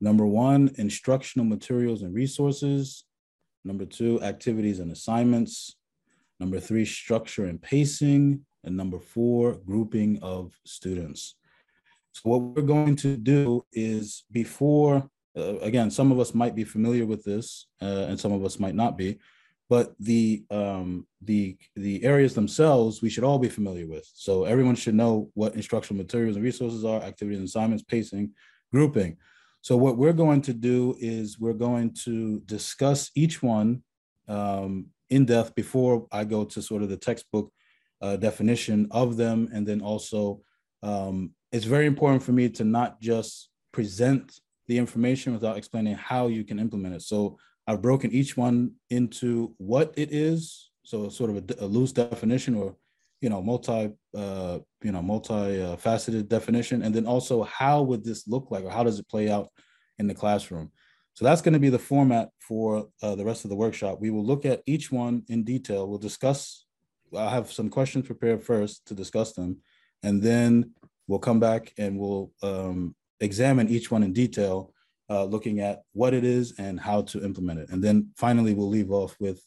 [0.00, 3.04] Number one, instructional materials and resources.
[3.64, 5.76] Number two, activities and assignments.
[6.40, 8.44] Number three, structure and pacing.
[8.64, 11.36] And number four, grouping of students.
[12.12, 16.64] So what we're going to do is before, uh, again, some of us might be
[16.64, 19.18] familiar with this uh, and some of us might not be,
[19.70, 24.08] but the, um, the, the areas themselves, we should all be familiar with.
[24.14, 28.32] So everyone should know what instructional materials and resources are, activities and assignments, pacing,
[28.72, 29.16] grouping.
[29.62, 33.84] So what we're going to do is we're going to discuss each one
[34.26, 37.52] um, in depth before I go to sort of the textbook
[38.00, 39.48] uh, definition of them.
[39.54, 40.40] And then also,
[40.82, 46.26] um, it's very important for me to not just present the information without explaining how
[46.26, 47.02] you can implement it.
[47.02, 50.70] So I've broken each one into what it is.
[50.84, 52.74] So sort of a, a loose definition or
[53.22, 56.82] you know multi uh, you know multi uh, faceted definition.
[56.82, 59.48] And then also how would this look like or how does it play out
[59.98, 60.70] in the classroom?
[61.14, 63.98] So that's going to be the format for uh, the rest of the workshop.
[64.00, 65.88] We will look at each one in detail.
[65.88, 66.66] We'll discuss
[67.14, 69.58] i have some questions prepared first to discuss them
[70.02, 70.72] and then
[71.06, 74.72] we'll come back and we'll um, examine each one in detail,
[75.10, 77.70] uh, looking at what it is and how to implement it.
[77.70, 79.42] And then finally, we'll leave off with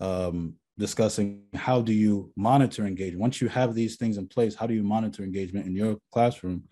[0.00, 3.20] um, discussing how do you monitor engagement.
[3.20, 6.62] Once you have these things in place, how do you monitor engagement in your classroom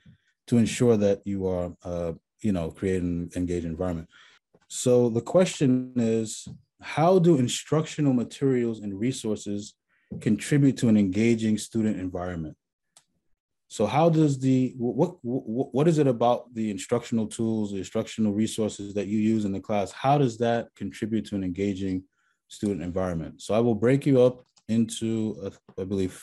[0.46, 4.08] to ensure that you are, uh, you know, creating an engaged environment?
[4.68, 6.46] So the question is,
[6.80, 9.74] how do instructional materials and resources
[10.20, 12.56] contribute to an engaging student environment?
[13.68, 18.32] So how does the what, what what is it about the instructional tools, the instructional
[18.32, 19.90] resources that you use in the class?
[19.90, 22.04] How does that contribute to an engaging
[22.48, 23.42] student environment?
[23.42, 26.22] So I will break you up into uh, I believe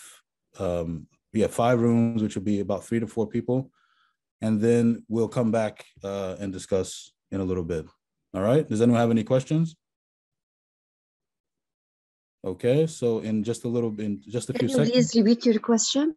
[0.60, 3.72] um, yeah five rooms, which will be about three to four people,
[4.42, 7.86] and then we'll come back uh, and discuss in a little bit.
[8.34, 8.68] All right.
[8.68, 9.76] Does anyone have any questions?
[12.46, 14.92] Okay, so in just a little bit, in just a Can few you seconds.
[14.92, 16.14] please repeat your question?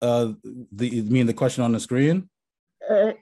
[0.00, 0.32] Uh,
[0.72, 2.28] the you mean the question on the screen?
[2.88, 3.12] Uh,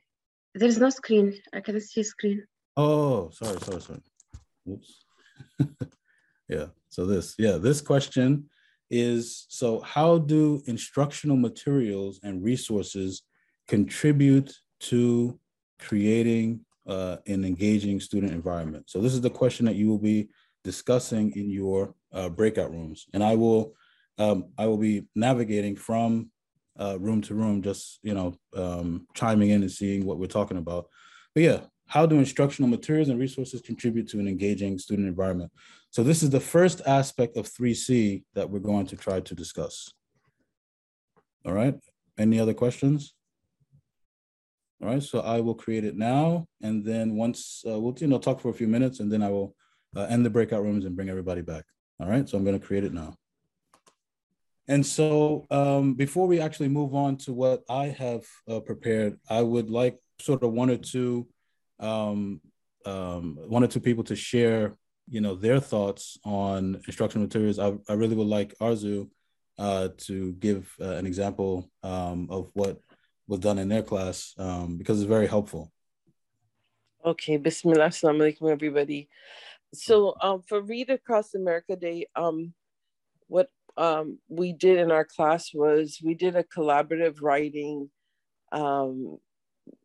[0.55, 1.35] there is no screen.
[1.53, 2.45] I cannot see screen.
[2.77, 4.01] Oh, sorry, sorry, sorry.
[4.68, 5.05] Oops.
[6.49, 6.66] yeah.
[6.88, 8.47] So this, yeah, this question
[8.91, 13.22] is so how do instructional materials and resources
[13.68, 15.38] contribute to
[15.78, 18.84] creating uh, an engaging student environment?
[18.88, 20.28] So this is the question that you will be
[20.64, 23.74] discussing in your uh, breakout rooms, and I will
[24.18, 26.30] um, I will be navigating from
[26.78, 30.59] uh, room to room, just you know, um, chiming in and seeing what we're talking
[30.59, 30.86] about.
[31.34, 31.61] But yeah,
[31.91, 35.51] how do instructional materials and resources contribute to an engaging student environment?
[35.91, 39.93] So this is the first aspect of 3C that we're going to try to discuss.
[41.45, 41.74] All right,
[42.16, 43.12] any other questions?
[44.80, 48.20] All right, so I will create it now, and then once uh, we'll you know
[48.20, 49.57] talk for a few minutes, and then I will
[49.97, 51.64] uh, end the breakout rooms and bring everybody back.
[51.99, 53.16] All right, so I'm going to create it now.
[54.68, 59.43] And so um, before we actually move on to what I have uh, prepared, I
[59.43, 61.26] would like sort of one or two
[61.81, 62.41] um,
[62.87, 64.76] um, one or two people to share,
[65.09, 67.59] you know, their thoughts on instructional materials.
[67.59, 69.09] I, I really would like Arzu
[69.59, 72.81] uh, to give uh, an example um, of what
[73.26, 75.72] was done in their class um, because it's very helpful.
[77.05, 79.09] Okay, Bismillah, Assalamu alaikum, everybody.
[79.72, 82.53] So um, for Read Across America Day, um,
[83.28, 87.89] what um, we did in our class was we did a collaborative writing
[88.53, 89.18] um,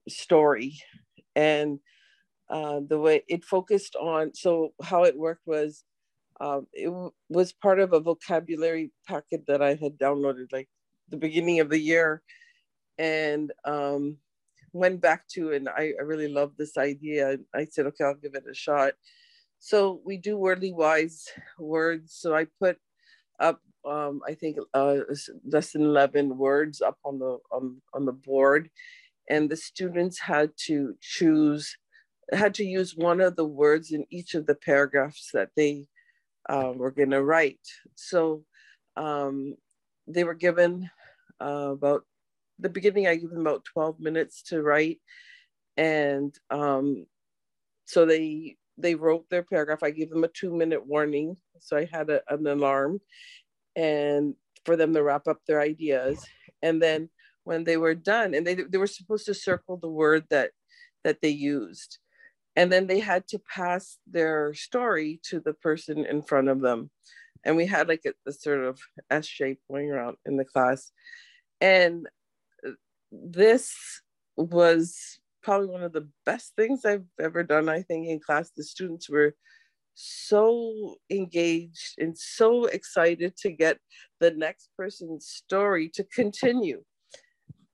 [0.10, 0.78] story.
[1.36, 1.80] And
[2.50, 5.84] uh, the way it focused on, so how it worked was
[6.40, 10.70] um, it w- was part of a vocabulary packet that I had downloaded like
[11.10, 12.22] the beginning of the year
[12.98, 14.18] and um,
[14.74, 17.38] went back to, and I, I really loved this idea.
[17.54, 18.94] I said, okay, I'll give it a shot.
[19.60, 21.28] So we do Wordly Wise
[21.58, 22.14] words.
[22.14, 22.78] So I put
[23.40, 24.98] up, um, I think, uh,
[25.46, 28.70] less than 11 words up on the on, on the board,
[29.30, 31.78] and the students had to choose,
[32.32, 35.88] had to use one of the words in each of the paragraphs that they
[36.50, 37.60] uh, were going to write.
[37.96, 38.44] So
[38.96, 39.56] um,
[40.08, 40.90] they were given
[41.42, 42.04] uh, about
[42.60, 43.08] the beginning.
[43.08, 45.00] I gave them about 12 minutes to write,
[45.78, 47.06] and um,
[47.86, 49.84] so they they wrote their paragraph.
[49.84, 51.38] I gave them a two minute warning.
[51.60, 53.00] So I had a, an alarm
[53.76, 56.26] and for them to wrap up their ideas.
[56.62, 57.10] And then
[57.46, 60.52] when they were done, and they, they were supposed to circle the word that,
[61.06, 62.00] that they used.
[62.58, 66.90] And then they had to pass their story to the person in front of them.
[67.44, 68.80] And we had like a, a sort of
[69.10, 70.92] S shape going around in the class.
[71.62, 72.08] And
[72.66, 72.72] uh,
[73.12, 73.74] this
[74.36, 78.50] was probably one of the best things I've ever done, I think, in class.
[78.50, 79.36] The students were
[79.94, 83.78] so engaged and so excited to get
[84.20, 86.84] the next person's story to continue.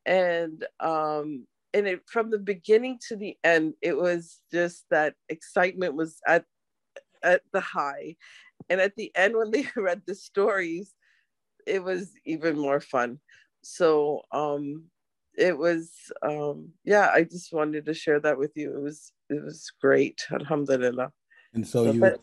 [0.05, 5.95] And um, and it from the beginning to the end, it was just that excitement
[5.95, 6.45] was at
[7.23, 8.15] at the high.
[8.69, 10.93] And at the end, when they read the stories,
[11.67, 13.19] it was even more fun.
[13.63, 14.85] So um,
[15.37, 15.91] it was
[16.21, 20.21] um yeah i just wanted to share that with you it was it was great
[20.31, 21.11] alhamdulillah
[21.53, 22.19] and so, so you but,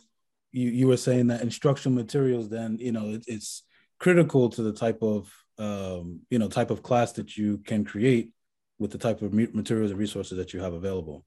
[0.53, 3.63] you you were saying that instructional materials then you know it, it's
[3.99, 8.33] critical to the type of um you know type of class that you can create
[8.79, 11.25] with the type of materials and resources that you have available?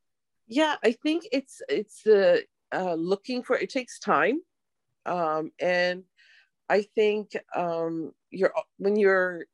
[0.48, 4.40] Yeah i think it's it's uh, looking for it takes time.
[5.06, 6.04] Um and
[6.70, 9.46] i think um you're when you're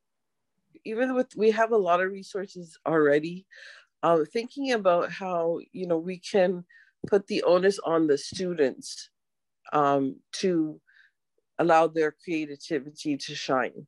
[0.85, 3.45] even with we have a lot of resources already
[4.03, 6.63] uh, thinking about how you know we can
[7.07, 9.09] put the onus on the students
[9.73, 10.79] um, to
[11.59, 13.87] allow their creativity to shine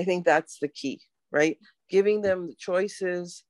[0.00, 1.58] i think that's the key right
[1.90, 3.44] giving them choices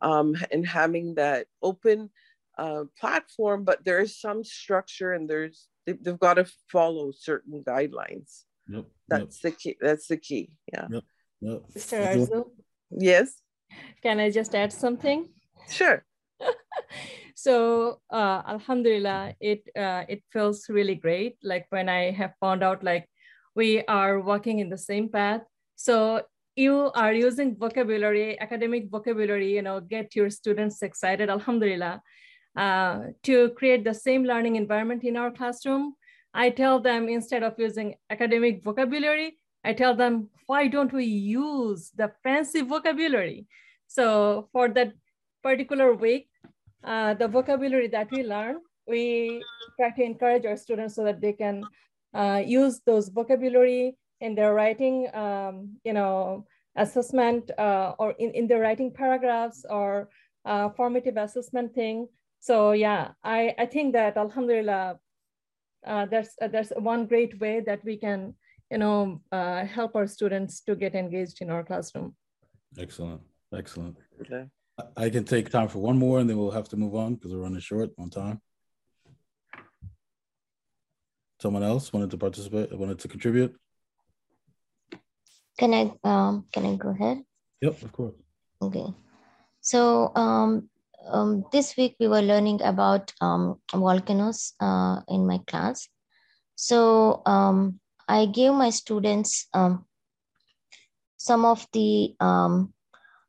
[0.00, 2.10] um, and having that open
[2.58, 7.62] uh, platform, but there is some structure and there's they, have got to follow certain
[7.66, 8.44] guidelines.
[8.68, 8.84] Yep.
[9.08, 9.52] That's yep.
[9.52, 9.76] the key.
[9.80, 10.50] That's the key.
[10.72, 10.86] Yeah.
[10.90, 11.04] Yep.
[11.40, 11.62] Yep.
[11.76, 12.06] Mr.
[12.06, 12.44] Arzu?
[12.90, 13.34] Yes.
[14.02, 15.28] Can I just add something?
[15.68, 16.04] Sure.
[17.34, 22.82] so uh, alhamdulillah it uh, it feels really great like when i have found out
[22.82, 23.08] like
[23.54, 25.42] we are walking in the same path
[25.76, 26.22] so
[26.56, 32.00] you are using vocabulary academic vocabulary you know get your students excited alhamdulillah
[32.56, 35.94] uh, to create the same learning environment in our classroom.
[36.34, 41.92] I tell them instead of using academic vocabulary i tell them why don't we use
[41.96, 43.46] the fancy vocabulary?
[43.86, 44.92] So for that
[45.42, 46.28] particular week
[46.84, 48.58] uh, the vocabulary that we learn,
[48.88, 49.42] we
[49.78, 51.64] try to encourage our students so that they can
[52.14, 56.46] uh, use those vocabulary in their writing, um, you know,
[56.76, 60.08] assessment uh, or in, in their writing paragraphs or
[60.46, 62.06] uh, formative assessment thing.
[62.40, 64.98] So yeah, I, I think that Alhamdulillah,
[65.86, 68.34] uh, there's, uh, there's one great way that we can,
[68.70, 72.14] you know, help our students to get engaged in our classroom.
[72.78, 73.20] Excellent,
[73.52, 73.98] excellent.
[74.22, 74.46] Okay.
[74.96, 77.32] I can take time for one more and then we'll have to move on because
[77.32, 78.40] we're running short on time.
[81.40, 83.54] Someone else wanted to participate, wanted to contribute?
[85.62, 87.22] Can I um can I go ahead?
[87.60, 88.14] Yep, of course.
[88.60, 88.86] Okay.
[89.60, 90.68] So um,
[91.06, 95.88] um this week we were learning about um volcanoes uh in my class.
[96.56, 99.86] So um I gave my students um
[101.16, 102.74] some of the um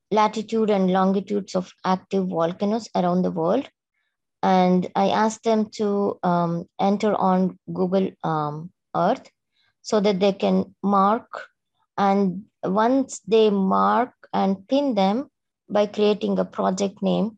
[0.09, 3.69] latitude and longitudes of active volcanoes around the world.
[4.41, 9.29] And I asked them to um, enter on Google um, Earth
[9.81, 11.27] so that they can mark.
[11.97, 15.29] And once they mark and pin them
[15.69, 17.37] by creating a project name,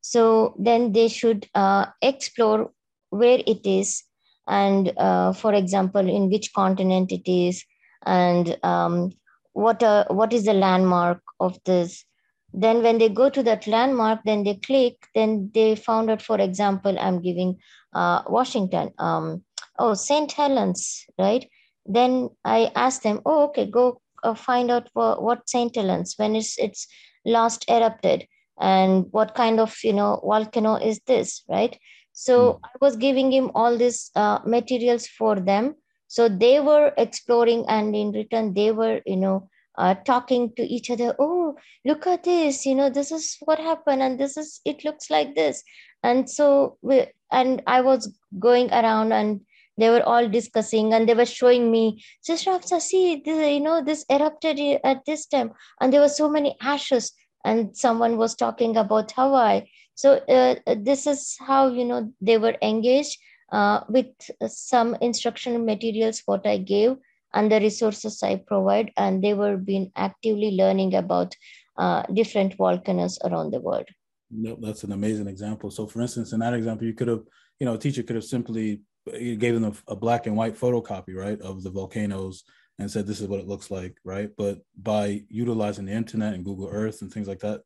[0.00, 2.70] so then they should uh, explore
[3.10, 4.02] where it is
[4.46, 7.64] and, uh, for example, in which continent it is
[8.04, 9.12] and um,
[9.54, 12.04] what, uh, what is the landmark of this.
[12.52, 16.40] Then when they go to that landmark then they click then they found out for
[16.40, 17.58] example i'm giving
[17.92, 19.42] uh, washington um,
[19.80, 21.48] oh st helens right
[21.86, 26.34] then i asked them oh okay go uh, find out what, what st helens when
[26.34, 26.88] it's it's
[27.24, 28.26] last erupted?
[28.60, 31.44] And what kind of you know volcano is this?
[31.48, 31.78] Right?
[32.12, 32.60] So mm.
[32.64, 35.74] i was giving him all these uh, materials for them.
[36.08, 40.88] So they were exploring and in return they were you know uh, talking to each
[40.88, 44.84] other oh look at this you know this is what happened and this is it
[44.84, 45.62] looks like this.
[46.02, 49.40] And so we and i was going around and
[49.76, 53.82] they were all discussing and they were showing me sister Hafsa, see this, you know
[53.82, 57.12] this erupted at this time and there were so many ashes
[57.44, 59.62] and someone was talking about hawaii
[59.94, 63.18] so uh, this is how you know they were engaged
[63.52, 64.06] uh, with
[64.48, 66.96] some instructional materials what i gave
[67.34, 71.34] and the resources I provide, and they were being actively learning about
[71.76, 73.88] uh, different volcanoes around the world.
[74.30, 75.70] Nope, that's an amazing example.
[75.70, 77.22] So, for instance, in that example, you could have,
[77.58, 80.56] you know, a teacher could have simply you gave them a, a black and white
[80.56, 82.44] photocopy, right, of the volcanoes
[82.78, 84.30] and said this is what it looks like, right?
[84.36, 87.62] But by utilizing the internet and Google Earth and things like that,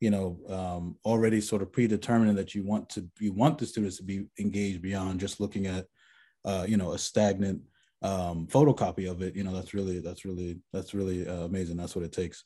[0.00, 3.96] you know, um, already sort of predetermining that you want to you want the students
[3.96, 5.86] to be engaged beyond just looking at,
[6.44, 7.62] uh, you know, a stagnant
[8.02, 11.76] um, photocopy of it, you know, that's really, that's really, that's really uh, amazing.
[11.76, 12.44] That's what it takes.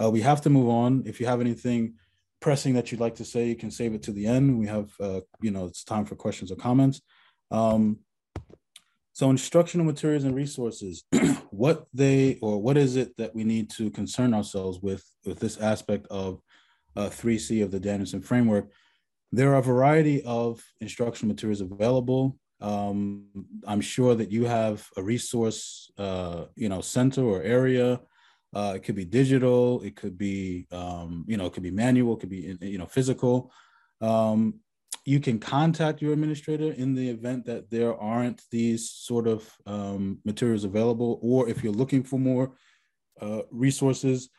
[0.00, 1.02] Uh, we have to move on.
[1.06, 1.94] If you have anything
[2.40, 4.58] pressing that you'd like to say, you can save it to the end.
[4.58, 7.00] We have, uh, you know, it's time for questions or comments.
[7.52, 7.98] Um,
[9.12, 11.04] so instructional materials and resources,
[11.50, 15.58] what they, or what is it that we need to concern ourselves with, with this
[15.58, 16.40] aspect of
[16.96, 18.70] uh, 3C of the Danielson framework?
[19.30, 22.38] There are a variety of instructional materials available.
[22.60, 23.26] Um,
[23.66, 28.00] I'm sure that you have a resource, uh, you know, center or area.
[28.54, 29.82] Uh, it could be digital.
[29.82, 32.16] It could be, um, you know, it could be manual.
[32.16, 33.52] It could be, you know, physical.
[34.00, 34.60] Um,
[35.04, 40.18] you can contact your administrator in the event that there aren't these sort of um,
[40.24, 42.52] materials available, or if you're looking for more
[43.20, 44.30] uh, resources,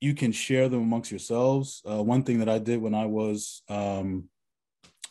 [0.00, 1.82] you can share them amongst yourselves.
[1.88, 4.28] Uh, one thing that I did when I was um,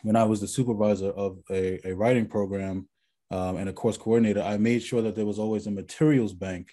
[0.03, 2.87] when I was the supervisor of a, a writing program
[3.31, 6.71] um, and a course coordinator, I made sure that there was always a materials bank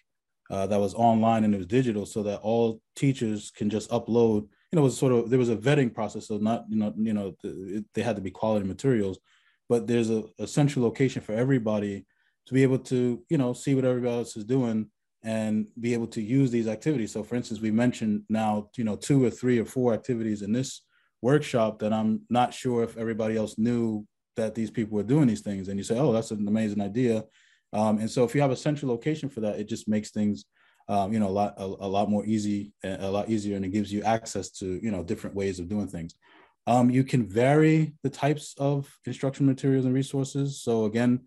[0.50, 4.46] uh, that was online and it was digital so that all teachers can just upload,
[4.74, 6.26] you know, was sort of, there was a vetting process.
[6.26, 9.20] So not, you know, you know, it, they had to be quality materials,
[9.68, 12.04] but there's a, a central location for everybody
[12.46, 14.90] to be able to, you know, see what everybody else is doing
[15.22, 17.12] and be able to use these activities.
[17.12, 20.50] So for instance, we mentioned now, you know, two or three or four activities in
[20.50, 20.82] this
[21.22, 24.04] workshop that I'm not sure if everybody else knew
[24.34, 25.68] that these people were doing these things.
[25.68, 27.22] And you say, oh, that's an amazing idea.
[27.72, 30.46] Um, and so if you have a central location for that, it just makes things,
[30.88, 33.70] um, you know, a lot, a, a, lot more easy, a lot easier, and it
[33.70, 36.14] gives you access to, you know, different ways of doing things.
[36.66, 40.60] Um, you can vary the types of instruction materials and resources.
[40.62, 41.20] So again,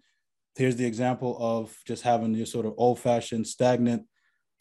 [0.55, 4.03] here's the example of just having your sort of old-fashioned stagnant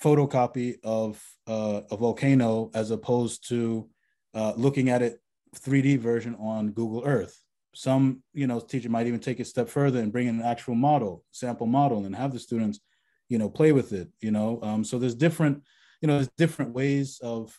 [0.03, 3.88] photocopy of uh, a volcano as opposed to
[4.34, 5.20] uh, looking at it
[5.57, 7.42] 3D version on Google Earth.
[7.74, 10.74] Some, you know, teacher might even take a step further and bring in an actual
[10.74, 12.80] model, sample model, and have the students,
[13.29, 14.09] you know, play with it.
[14.20, 15.62] You know, um, so there's different,
[16.01, 17.59] you know, there's different ways of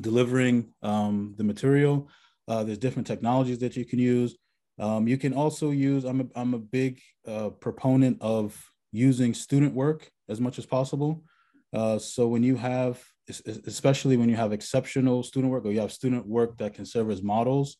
[0.00, 2.08] delivering um, the material.
[2.48, 4.36] Uh, there's different technologies that you can use.
[4.78, 8.62] Um, you can also use, I'm a, I'm a big uh, proponent of
[8.92, 11.24] using student work as much as possible.
[11.72, 13.02] Uh, so when you have,
[13.66, 17.10] especially when you have exceptional student work or you have student work that can serve
[17.10, 17.78] as models,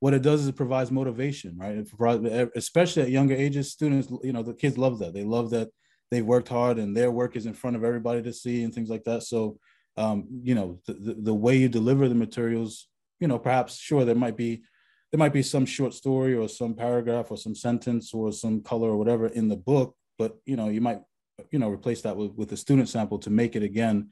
[0.00, 1.76] what it does is it provides motivation, right?
[1.76, 5.12] It provides, especially at younger ages, students, you know, the kids love that.
[5.12, 5.68] They love that
[6.10, 8.88] they've worked hard and their work is in front of everybody to see and things
[8.88, 9.22] like that.
[9.22, 9.58] So,
[9.96, 12.88] um, you know, the, the, the way you deliver the materials,
[13.20, 14.62] you know, perhaps sure there might be
[15.10, 18.90] there might be some short story or some paragraph or some sentence or some color
[18.90, 21.00] or whatever in the book but you know you might
[21.50, 24.10] you know replace that with, with a student sample to make it again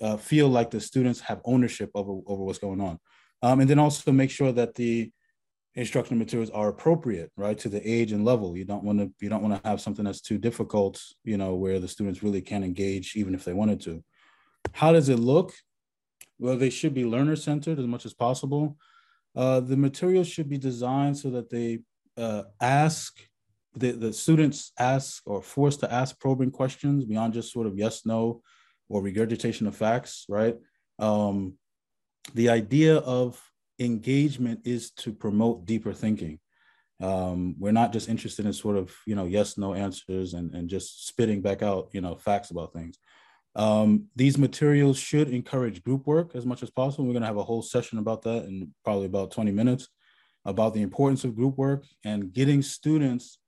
[0.00, 2.98] uh, feel like the students have ownership over, over what's going on
[3.42, 5.10] um, and then also make sure that the
[5.76, 8.56] instructional materials are appropriate right to the age and level.
[8.56, 11.54] You don't want to you don't want to have something that's too difficult you know
[11.54, 14.02] where the students really can't engage even if they wanted to.
[14.72, 15.52] How does it look?
[16.38, 18.76] Well they should be learner centered as much as possible.
[19.36, 21.80] Uh, the materials should be designed so that they
[22.16, 23.20] uh, ask,
[23.74, 28.06] the, the students ask or forced to ask probing questions beyond just sort of yes,
[28.06, 28.40] no,
[28.88, 30.56] or regurgitation of facts, right?
[30.98, 31.58] Um,
[32.32, 33.38] the idea of
[33.78, 36.38] engagement is to promote deeper thinking.
[37.00, 40.68] Um, we're not just interested in sort of, you know, yes, no answers and, and
[40.68, 42.98] just spitting back out, you know, facts about things.
[43.54, 47.04] Um, these materials should encourage group work as much as possible.
[47.04, 49.88] We're going to have a whole session about that in probably about 20 minutes
[50.46, 53.38] about the importance of group work and getting students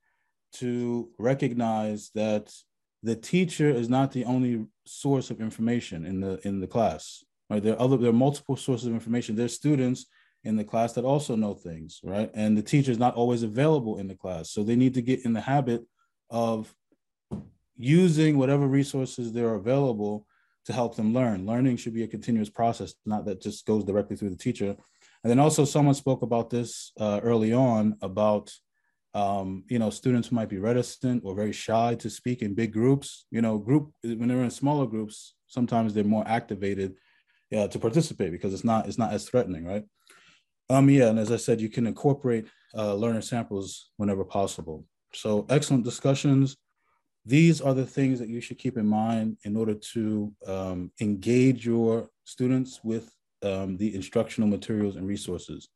[0.51, 2.53] to recognize that
[3.01, 7.23] the teacher is not the only source of information in the in the class.
[7.49, 7.63] Right?
[7.63, 9.35] There are other there are multiple sources of information.
[9.35, 10.05] There's students
[10.43, 12.31] in the class that also know things, right?
[12.33, 14.51] And the teacher is not always available in the class.
[14.51, 15.83] So they need to get in the habit
[16.29, 16.73] of
[17.77, 20.25] using whatever resources there are available
[20.65, 21.45] to help them learn.
[21.45, 24.75] Learning should be a continuous process, not that just goes directly through the teacher.
[25.23, 28.51] And then also someone spoke about this uh, early on about,
[29.13, 33.25] um, you know, students might be reticent or very shy to speak in big groups.
[33.31, 36.95] You know, group when they're in smaller groups, sometimes they're more activated
[37.49, 39.83] yeah, to participate because it's not it's not as threatening, right?
[40.69, 42.47] Um, yeah, and as I said, you can incorporate
[42.77, 44.85] uh, learner samples whenever possible.
[45.13, 46.55] So excellent discussions
[47.25, 51.65] these are the things that you should keep in mind in order to um, engage
[51.65, 53.13] your students with
[53.43, 55.69] um, the instructional materials and resources.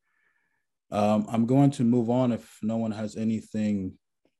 [0.92, 3.94] Um, I'm going to move on if no one has anything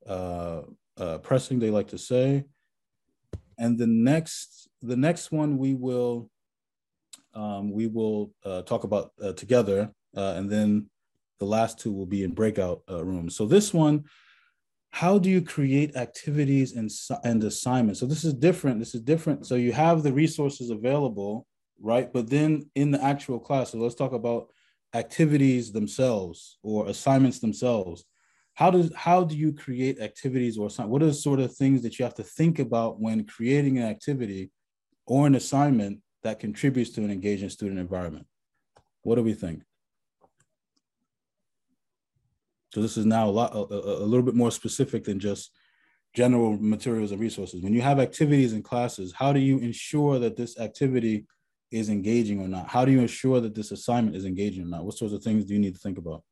[0.06, 0.62] uh,
[0.96, 2.44] uh, pressing they like to say.
[3.58, 6.30] And the next, the next one we will
[7.34, 10.88] um, we will uh, talk about uh, together, uh, and then
[11.38, 13.36] the last two will be in breakout uh, rooms.
[13.36, 14.04] So this one
[14.94, 16.88] how do you create activities and,
[17.24, 17.98] and assignments?
[17.98, 18.78] So this is different.
[18.78, 19.44] This is different.
[19.44, 21.48] So you have the resources available,
[21.80, 22.12] right?
[22.12, 24.50] But then in the actual class, so let's talk about
[24.94, 28.04] activities themselves or assignments themselves.
[28.54, 31.98] How does how do you create activities or what are the sort of things that
[31.98, 34.52] you have to think about when creating an activity
[35.06, 38.26] or an assignment that contributes to an engaging student environment?
[39.02, 39.64] What do we think?
[42.74, 45.52] So this is now a lot, a, a, little bit more specific than just
[46.12, 47.62] general materials and resources.
[47.62, 51.26] When you have activities and classes, how do you ensure that this activity
[51.70, 52.66] is engaging or not?
[52.66, 54.84] How do you ensure that this assignment is engaging or not?
[54.84, 56.24] What sorts of things do you need to think about?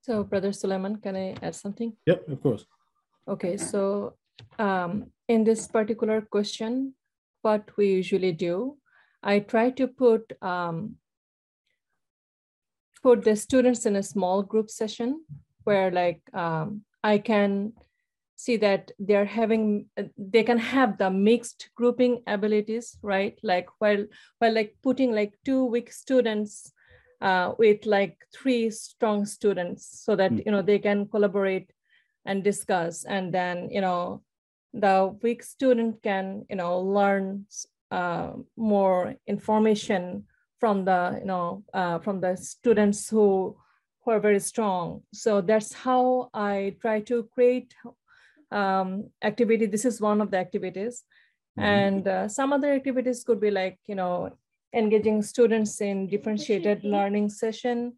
[0.00, 1.92] So Brother Suleiman, can I add something?
[2.06, 2.64] Yep, of course.
[3.28, 4.14] Okay, so
[4.58, 6.94] um, in this particular question,
[7.42, 8.76] what we usually do,
[9.22, 10.96] I try to put um,
[13.02, 15.24] put the students in a small group session
[15.64, 17.72] where like um, I can
[18.36, 19.86] see that they're having
[20.16, 23.38] they can have the mixed grouping abilities right?
[23.42, 24.04] Like while
[24.38, 26.72] while like putting like two weak students
[27.20, 31.72] uh, with like three strong students so that you know they can collaborate
[32.24, 33.04] and discuss.
[33.04, 34.22] And then you know
[34.72, 37.46] the weak student can, you know, learn
[37.90, 40.24] uh, more information
[40.58, 43.56] from the, you know, uh, from the students who,
[44.04, 45.02] who are very strong.
[45.12, 47.74] So that's how I try to create
[48.50, 49.66] um, activity.
[49.66, 51.04] This is one of the activities.
[51.58, 51.68] Mm-hmm.
[51.68, 54.30] And uh, some other activities could be like, you know,
[54.72, 57.94] engaging students in differentiated learning session,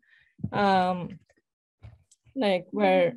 [0.52, 1.18] um,
[2.34, 3.14] like where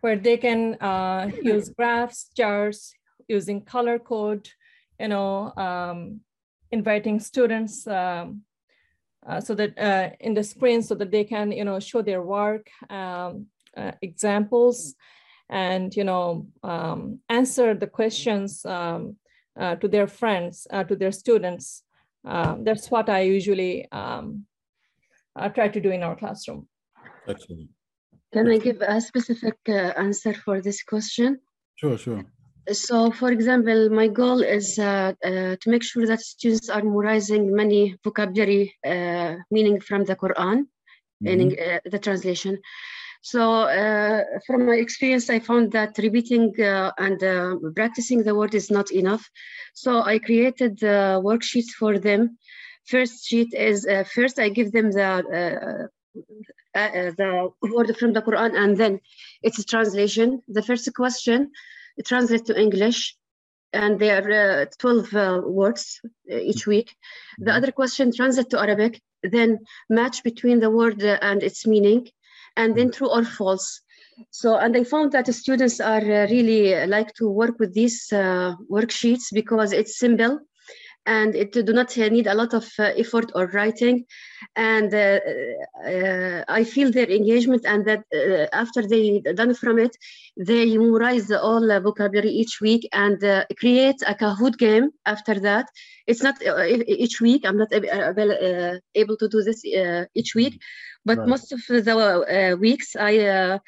[0.00, 2.94] where they can uh, use graphs, charts,
[3.28, 4.48] using color code,
[5.00, 6.20] you know, um,
[6.70, 8.42] inviting students um,
[9.26, 12.22] uh, so that uh, in the screen so that they can, you know, show their
[12.22, 13.46] work, um,
[13.76, 14.94] uh, examples,
[15.48, 19.16] and, you know, um, answer the questions um,
[19.58, 21.82] uh, to their friends, uh, to their students.
[22.24, 26.68] that's what I usually try to do in our classroom.
[27.28, 27.70] Excellent.
[28.32, 31.40] Can I give a specific uh, answer for this question?
[31.76, 32.24] Sure, sure.
[32.72, 37.54] So, for example, my goal is uh, uh, to make sure that students are memorizing
[37.54, 41.24] many vocabulary uh, meaning from the Quran, mm-hmm.
[41.24, 42.58] meaning uh, the translation.
[43.22, 48.90] So, uh, from my experience, I found that repeating and practicing the word is not
[48.90, 49.28] enough.
[49.74, 52.38] So, I created the worksheets for them.
[52.86, 55.88] First sheet is first I give them the
[56.76, 59.00] uh, uh, the word from the Quran and then
[59.42, 60.42] its translation.
[60.48, 61.50] The first question
[62.04, 63.16] translates to English
[63.72, 66.94] and there are uh, 12 uh, words uh, each week.
[67.38, 72.08] The other question translate to Arabic, then match between the word uh, and its meaning,
[72.56, 73.82] and then true or false.
[74.30, 79.26] So, and I found that the students are really like to work with these worksheets
[79.32, 80.40] because it's simple
[81.06, 84.04] and it do not need a lot of uh, effort or writing
[84.56, 85.18] and uh,
[85.86, 89.96] uh, i feel their engagement and that uh, after they done from it
[90.36, 95.66] they memorize all vocabulary each week and uh, create a kahoot game after that
[96.06, 99.64] it's not uh, each week i'm not able to do this
[100.14, 100.60] each week
[101.04, 101.28] but right.
[101.28, 103.60] most of the weeks i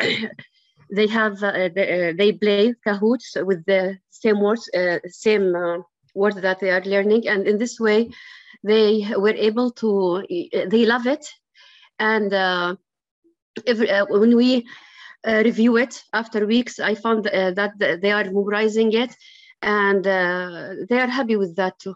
[0.92, 4.68] they have they, they play Kahoot with the same words,
[5.08, 5.54] same
[6.14, 7.28] words that they are learning.
[7.28, 8.10] And in this way
[8.62, 10.24] they were able to
[10.68, 11.26] they love it.
[11.98, 12.76] And uh,
[13.66, 14.66] uh, when we
[15.26, 19.14] uh, review it after weeks i found uh, that they are memorizing it.
[19.62, 21.94] And uh, they are happy with that too.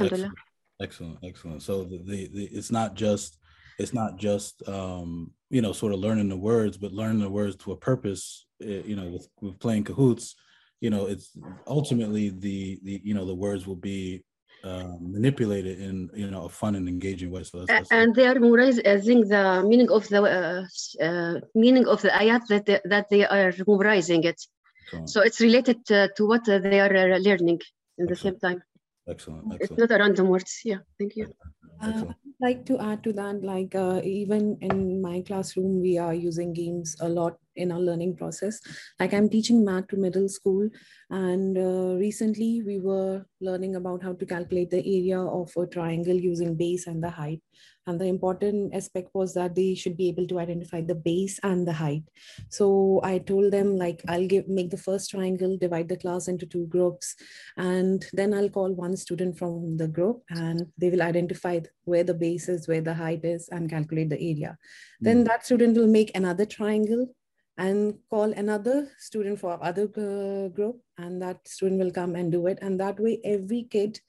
[0.00, 0.34] Excellent.
[0.80, 1.62] Excellent, excellent.
[1.62, 3.38] so the, the, the, it's not just
[3.78, 7.54] it's not just um, you know sort of learning the words but learning the words
[7.56, 10.34] to a purpose eh, you know with, with playing Kahoots
[10.84, 11.28] you know it's
[11.78, 14.24] ultimately the the you know the words will be
[14.64, 17.42] um, manipulated in you know a fun and engaging way.
[17.44, 22.00] So that's, that's and they are memorizing the meaning of the uh, uh, meaning of
[22.00, 24.40] the ayat that they, that they are memorizing it.
[24.86, 25.10] Excellent.
[25.10, 27.60] So it's related to, to what they are uh, learning
[27.98, 28.62] in the same time.
[29.06, 29.52] Excellent.
[29.52, 29.62] Excellent.
[29.62, 30.60] It's not a random words.
[30.64, 30.78] Yeah.
[30.98, 31.32] Thank you.
[31.80, 36.14] Uh, I'd like to add to that, like uh, even in my classroom, we are
[36.14, 38.60] using games a lot in our learning process.
[38.98, 40.68] Like I'm teaching math to middle school,
[41.10, 46.16] and uh, recently we were learning about how to calculate the area of a triangle
[46.16, 47.40] using base and the height.
[47.86, 51.68] And the important aspect was that they should be able to identify the base and
[51.68, 52.04] the height.
[52.48, 56.46] So I told them like, I'll give make the first triangle, divide the class into
[56.46, 57.14] two groups,
[57.58, 62.14] and then I'll call one student from the group and they will identify where the
[62.14, 64.56] base is, where the height is, and calculate the area.
[65.02, 65.04] Mm.
[65.04, 67.14] Then that student will make another triangle
[67.56, 72.46] and call another student for other uh, group and that student will come and do
[72.46, 74.00] it and that way every kid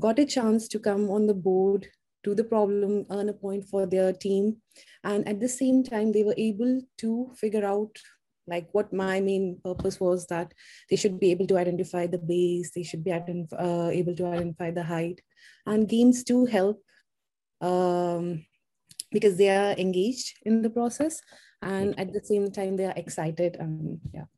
[0.00, 1.86] got a chance to come on the board
[2.26, 4.56] do the problem, earn a point for their team.
[5.04, 7.96] And at the same time, they were able to figure out
[8.48, 10.52] like what my main purpose was that
[10.90, 14.70] they should be able to identify the base, they should be uh, able to identify
[14.70, 15.20] the height.
[15.66, 16.82] And games do help
[17.60, 18.44] um,
[19.12, 21.20] because they are engaged in the process
[21.66, 24.28] and at the same time they are excited and yeah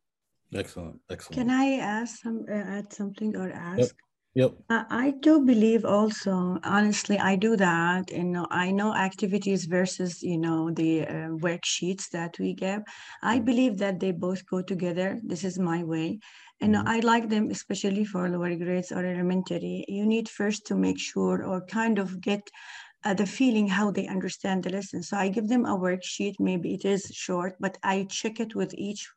[0.54, 3.90] excellent excellent can i ask some uh, add something or ask yep.
[4.34, 4.54] Yep.
[4.70, 8.12] Uh, I do believe also, honestly, I do that.
[8.12, 12.82] You know, I know activities versus, you know, the uh, worksheets that we give.
[13.20, 13.44] I mm.
[13.46, 15.18] believe that they both go together.
[15.24, 16.20] This is my way.
[16.60, 16.88] And mm-hmm.
[16.88, 19.84] I like them, especially for lower grades or elementary.
[19.88, 22.48] You need first to make sure or kind of get
[23.05, 25.03] uh, the feeling how they understand the lesson.
[25.03, 26.34] So I give them a worksheet.
[26.38, 29.09] Maybe it is short, but I check it with each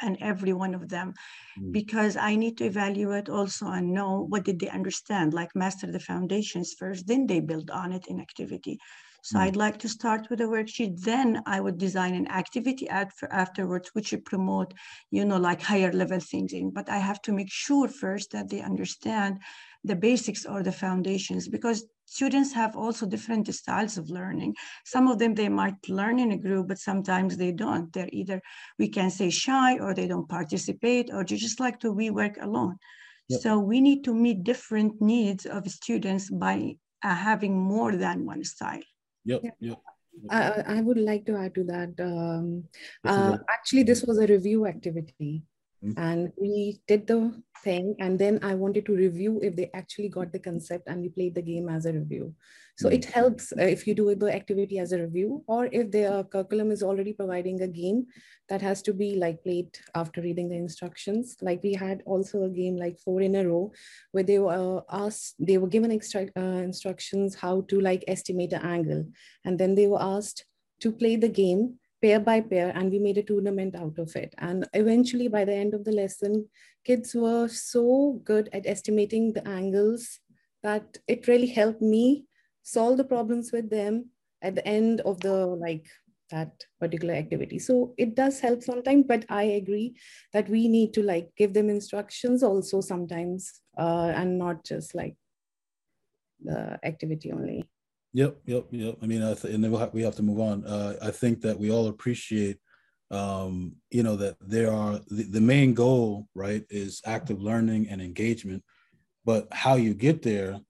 [0.00, 1.14] and every one of them
[1.58, 1.72] mm.
[1.72, 6.00] because I need to evaluate also and know what did they understand, like master the
[6.00, 8.78] foundations first, then they build on it in activity.
[9.22, 9.42] So mm.
[9.42, 11.00] I'd like to start with a worksheet.
[11.00, 14.74] Then I would design an activity afterwards, which would promote,
[15.10, 16.70] you know, like higher level things in.
[16.70, 19.38] But I have to make sure first that they understand
[19.84, 24.54] the basics or the foundations because students have also different styles of learning.
[24.84, 27.92] Some of them, they might learn in a group, but sometimes they don't.
[27.92, 28.40] They're either,
[28.78, 32.38] we can say shy or they don't participate or they just like to we work
[32.40, 32.76] alone.
[33.28, 33.40] Yep.
[33.40, 38.44] So we need to meet different needs of students by uh, having more than one
[38.44, 38.82] style.
[39.24, 39.56] Yep, yep.
[39.60, 39.78] yep.
[40.30, 41.94] I, I would like to add to that.
[41.98, 42.64] Um,
[43.04, 45.42] uh, actually, this was a review activity.
[45.96, 50.32] And we did the thing, and then I wanted to review if they actually got
[50.32, 52.34] the concept, and we played the game as a review.
[52.76, 56.26] So it helps uh, if you do the activity as a review, or if the
[56.30, 58.06] curriculum is already providing a game
[58.48, 61.36] that has to be like played after reading the instructions.
[61.40, 63.72] Like we had also a game like four in a row,
[64.12, 68.62] where they were asked, they were given extra uh, instructions how to like estimate an
[68.62, 69.04] angle,
[69.44, 70.46] and then they were asked
[70.80, 74.34] to play the game pair by pair and we made a tournament out of it.
[74.38, 76.48] And eventually by the end of the lesson
[76.84, 80.20] kids were so good at estimating the angles
[80.62, 82.26] that it really helped me
[82.62, 84.10] solve the problems with them
[84.42, 85.86] at the end of the like
[86.30, 87.58] that particular activity.
[87.58, 89.96] So it does help sometimes but i agree
[90.32, 95.16] that we need to like give them instructions also sometimes uh, and not just like
[96.42, 97.64] the activity only
[98.14, 98.96] Yep, yep, yep.
[99.02, 100.64] I mean, I th- and we'll ha- we have to move on.
[100.64, 102.58] Uh, I think that we all appreciate,
[103.10, 108.00] um, you know, that there are the, the main goal, right, is active learning and
[108.00, 108.62] engagement.
[109.24, 110.60] But how you get there,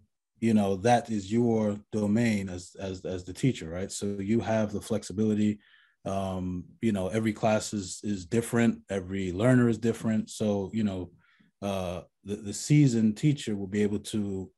[0.40, 3.92] you know, that is your domain as as as the teacher, right?
[3.92, 5.60] So you have the flexibility.
[6.06, 8.80] Um, you know, every class is is different.
[8.90, 10.30] Every learner is different.
[10.30, 11.10] So you know,
[11.62, 14.50] uh, the the seasoned teacher will be able to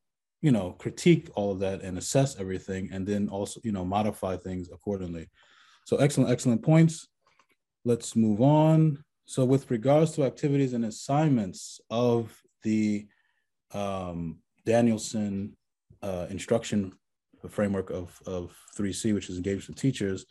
[0.43, 4.37] you know critique all of that and assess everything and then also you know modify
[4.37, 5.29] things accordingly.
[5.87, 7.09] So excellent excellent points.
[7.85, 9.05] Let's move on.
[9.27, 13.07] So with regards to activities and assignments of the
[13.73, 15.57] um, danielson
[16.03, 16.93] uh, instruction
[17.49, 20.27] framework of, of 3c which is engaged with teachers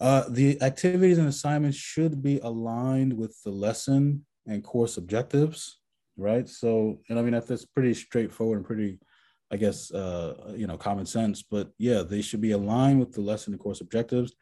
[0.00, 5.79] uh, the activities and assignments should be aligned with the lesson and course objectives
[6.20, 6.48] right?
[6.48, 8.98] So, and I mean, that's pretty straightforward and pretty,
[9.50, 11.42] I guess, uh, you know, common sense.
[11.42, 14.34] But yeah, they should be aligned with the lesson and course objectives.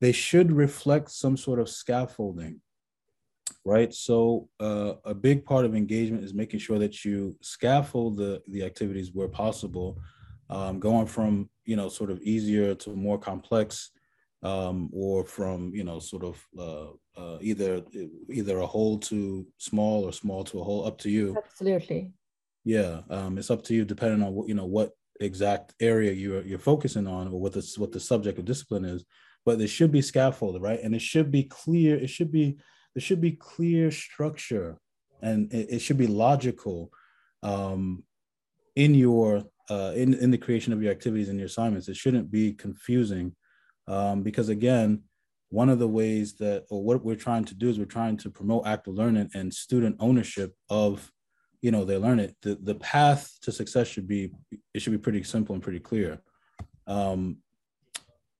[0.00, 2.60] They should reflect some sort of scaffolding,
[3.64, 3.92] right?
[3.92, 8.62] So, uh, a big part of engagement is making sure that you scaffold the the
[8.62, 9.98] activities where possible,
[10.50, 13.90] um, going from you know sort of easier to more complex
[14.42, 17.82] um, or from you know sort of uh, uh, either
[18.30, 21.36] either a whole to small or small to a whole up to you.
[21.36, 22.12] Absolutely.
[22.64, 26.42] Yeah um, it's up to you depending on what you know what exact area you're
[26.42, 29.04] you're focusing on or what the what the subject of discipline is
[29.46, 30.80] but there should be scaffolded right?
[30.82, 32.58] And it should be clear it should be
[32.94, 34.78] there should be clear structure
[35.22, 36.90] and it, it should be logical
[37.42, 38.04] um,
[38.74, 41.88] in your uh, in in the creation of your activities and your assignments.
[41.88, 43.34] It shouldn't be confusing
[43.88, 45.02] um, because again,
[45.50, 48.30] one of the ways that, or what we're trying to do is we're trying to
[48.30, 51.12] promote active learning and student ownership of,
[51.62, 52.36] you know, they learn it.
[52.42, 54.32] The, the path to success should be,
[54.74, 56.20] it should be pretty simple and pretty clear.
[56.86, 57.38] Um,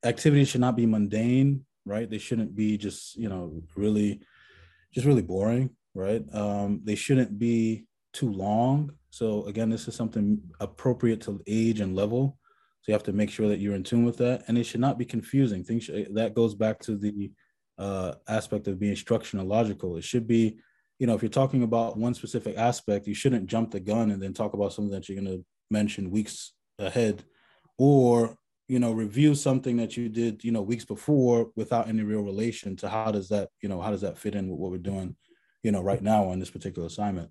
[0.05, 2.11] activities should not be mundane, right?
[2.11, 4.21] They shouldn't be just, you know, really,
[4.93, 6.23] just really boring, right?
[6.33, 8.93] Um, they shouldn't be too long.
[9.11, 12.39] So again, this is something appropriate to age and level.
[12.87, 14.79] So you have to make sure that you're in tune with that, and it should
[14.79, 15.65] not be confusing.
[15.65, 17.33] Things that goes back to the
[17.79, 19.97] uh, aspect of being structural logical.
[19.97, 20.59] It should be,
[21.01, 24.23] you know, if you're talking about one specific aspect, you shouldn't jump the gun and
[24.23, 27.25] then talk about something that you're going to mention weeks ahead,
[27.77, 28.37] or
[28.69, 32.77] you know, review something that you did, you know, weeks before without any real relation
[32.77, 35.17] to how does that, you know, how does that fit in with what we're doing,
[35.65, 37.31] you know, right now on this particular assignment.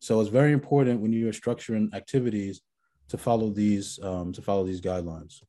[0.00, 2.62] So it's very important when you're structuring activities
[3.08, 5.42] to follow these um, to follow these guidelines.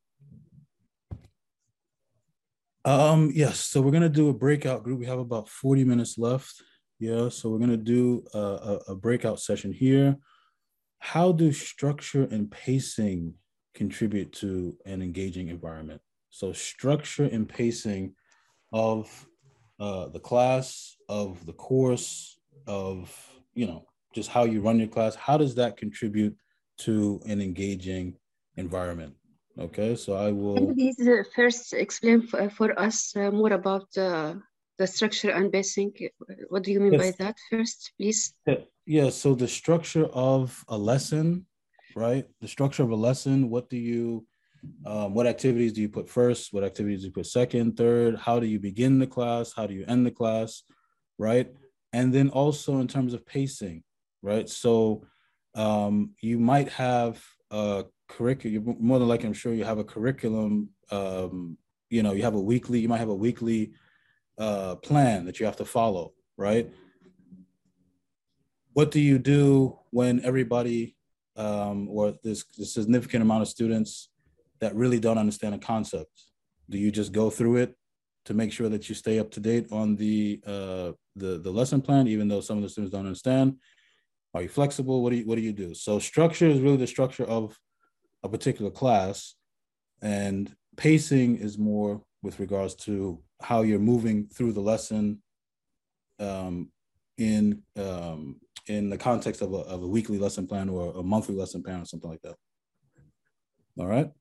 [2.84, 4.99] Um, yes, so we're gonna do a breakout group.
[4.99, 6.62] We have about 40 minutes left.
[6.99, 10.18] Yeah, so we're gonna do a, a, a breakout session here.
[10.99, 13.34] How do structure and pacing
[13.74, 16.01] contribute to an engaging environment?
[16.30, 18.14] So structure and pacing
[18.72, 19.28] of
[19.80, 23.12] uh, the class, of the course, of
[23.53, 25.16] you know just how you run your class.
[25.16, 26.36] How does that contribute
[26.80, 28.15] to an engaging
[28.55, 29.13] environment.
[29.57, 30.55] Okay, so I will.
[30.55, 34.36] Can you please first explain for, for us uh, more about uh,
[34.78, 35.93] the structure and pacing?
[36.49, 37.01] What do you mean yes.
[37.01, 38.34] by that first, please?
[38.45, 38.55] Yeah.
[38.86, 41.45] yeah, so the structure of a lesson,
[41.95, 42.26] right?
[42.41, 44.28] The structure of a lesson, what do you,
[44.86, 46.51] Um, what activities do you put first?
[46.51, 48.17] What activities do you put second, third?
[48.17, 49.53] How do you begin the class?
[49.53, 50.63] How do you end the class?
[51.17, 51.47] Right.
[51.93, 53.84] And then also in terms of pacing,
[54.21, 54.49] right?
[54.49, 55.05] So
[55.56, 60.70] um, you might have a curriculum, more than likely, I'm sure you have a curriculum.
[60.91, 61.58] Um,
[61.89, 63.72] you know, you have a weekly, you might have a weekly
[64.38, 66.70] uh, plan that you have to follow, right?
[68.74, 70.95] What do you do when everybody
[71.38, 74.10] um, or this, this significant amount of students
[74.60, 76.12] that really don't understand a concept?
[76.70, 77.76] Do you just go through it
[78.26, 81.82] to make sure that you stay up to date on the uh, the the lesson
[81.82, 83.58] plan, even though some of the students don't understand?
[84.36, 85.01] Are you flexible?
[85.01, 85.73] What do you what do you do?
[85.73, 87.57] So structure is really the structure of
[88.21, 89.36] a particular class,
[90.01, 95.23] and pacing is more with regards to how you're moving through the lesson
[96.19, 96.69] um,
[97.17, 101.36] in um, in the context of a, of a weekly lesson plan or a monthly
[101.36, 102.36] lesson plan or something like that.
[103.79, 104.11] All right.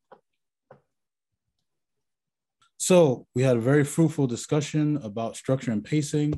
[2.76, 6.34] So we had a very fruitful discussion about structure and pacing.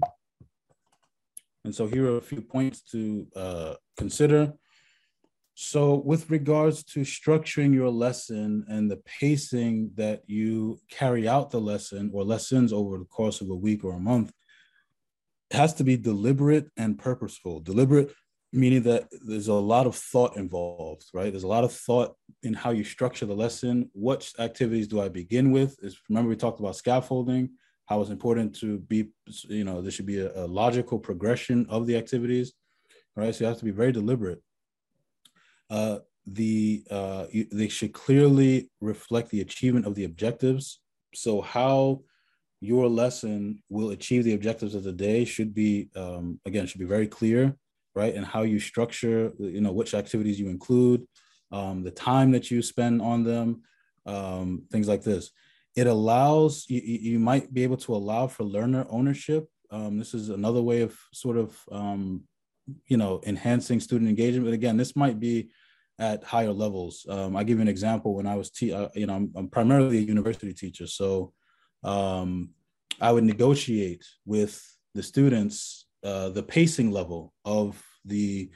[1.66, 4.52] And so here are a few points to uh, consider.
[5.54, 11.60] So with regards to structuring your lesson and the pacing that you carry out the
[11.60, 14.32] lesson or lessons over the course of a week or a month,
[15.50, 17.58] it has to be deliberate and purposeful.
[17.58, 18.14] Deliberate
[18.52, 21.32] meaning that there's a lot of thought involved, right?
[21.32, 22.14] There's a lot of thought
[22.44, 23.90] in how you structure the lesson.
[23.92, 25.76] What activities do I begin with?
[25.82, 27.50] Is remember we talked about scaffolding,
[27.86, 29.08] how it's important to be,
[29.48, 32.52] you know, there should be a, a logical progression of the activities,
[33.14, 33.34] right?
[33.34, 34.42] So you have to be very deliberate.
[35.70, 40.80] Uh, the uh, they should clearly reflect the achievement of the objectives.
[41.14, 42.02] So how
[42.60, 46.86] your lesson will achieve the objectives of the day should be um, again should be
[46.86, 47.56] very clear
[47.96, 48.14] right?
[48.14, 51.04] And how you structure, you know, which activities you include,
[51.50, 53.62] um, the time that you spend on them,
[54.04, 55.30] um, things like this.
[55.76, 59.48] It allows, you, you might be able to allow for learner ownership.
[59.70, 62.22] Um, this is another way of sort of, um,
[62.86, 64.46] you know, enhancing student engagement.
[64.46, 65.50] But again, this might be
[65.98, 67.06] at higher levels.
[67.08, 68.14] Um, I give you an example.
[68.14, 71.32] When I was, te- uh, you know, I'm, I'm, primarily a university teacher, so
[71.84, 72.50] um,
[73.00, 74.62] I would negotiate with
[74.94, 78.50] the students uh, the pacing level of the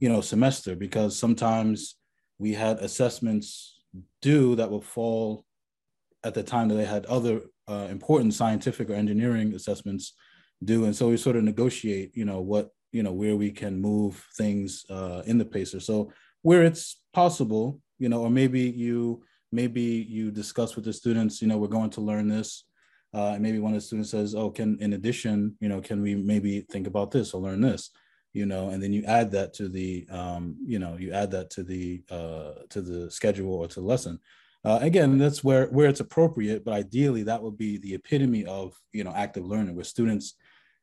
[0.00, 1.96] you know semester because sometimes
[2.38, 3.82] we had assessments
[4.22, 5.44] due that would fall
[6.24, 10.14] at the time that they had other uh, important scientific or engineering assessments
[10.62, 13.80] due and so we sort of negotiate you know what you know where we can
[13.80, 16.10] move things uh, in the pacer so
[16.42, 19.22] where it's possible you know or maybe you
[19.52, 22.64] maybe you discuss with the students you know we're going to learn this
[23.14, 26.02] uh, and maybe one of the students says, "Oh, can in addition, you know, can
[26.02, 27.90] we maybe think about this or learn this?"
[28.32, 31.48] You know, and then you add that to the, um, you know, you add that
[31.50, 34.18] to the uh, to the schedule or to the lesson.
[34.64, 38.72] Uh, again, that's where where it's appropriate, but ideally that would be the epitome of
[38.92, 40.34] you know active learning, where students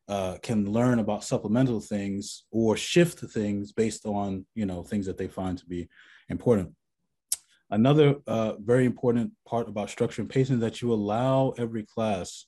[0.07, 5.17] uh, can learn about supplemental things or shift things based on you know things that
[5.17, 5.89] they find to be
[6.29, 6.71] important.
[7.71, 12.45] Another uh, very important part about structure and pacing is that you allow every class,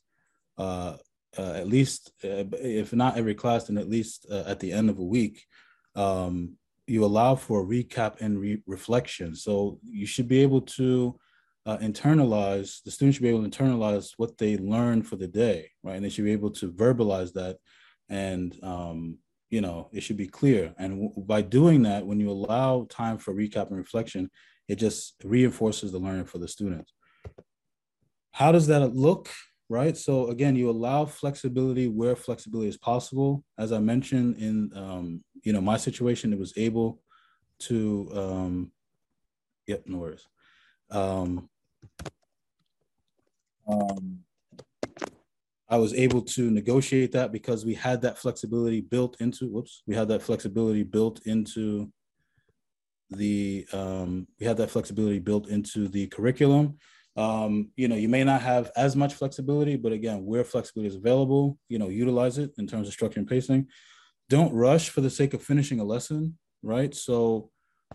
[0.58, 0.98] uh,
[1.38, 5.00] uh, at least, uh, if not every class, then at least at the end of
[5.00, 5.46] a week,
[5.96, 9.34] um, you allow for a recap and re reflection.
[9.34, 11.18] So you should be able to
[11.66, 15.72] uh, internalize, the students should be able to internalize what they learned for the day,
[15.84, 15.96] right?
[15.96, 17.58] And they should be able to verbalize that
[18.10, 19.18] and um,
[19.50, 20.74] you know, it should be clear.
[20.80, 24.32] And by doing that, when you allow time for recap and reflection,
[24.68, 26.92] it just reinforces the learning for the students.
[28.32, 29.30] How does that look?
[29.70, 29.96] Right.
[29.96, 33.44] So again, you allow flexibility where flexibility is possible.
[33.58, 37.02] As I mentioned in um, you know my situation, it was able
[37.60, 38.72] to um,
[39.68, 40.26] yep, no worries.
[40.90, 41.50] Um,
[43.68, 44.20] um,
[45.70, 49.96] I was able to negotiate that because we had that flexibility built into whoops, we
[49.96, 51.92] had that flexibility built into
[53.10, 56.78] the um, we have that flexibility built into the curriculum.
[57.16, 60.96] Um, you know, you may not have as much flexibility, but again, where flexibility is
[60.96, 63.68] available, you know, utilize it in terms of structure and pacing.
[64.30, 66.94] Don't rush for the sake of finishing a lesson, right?
[66.94, 67.52] So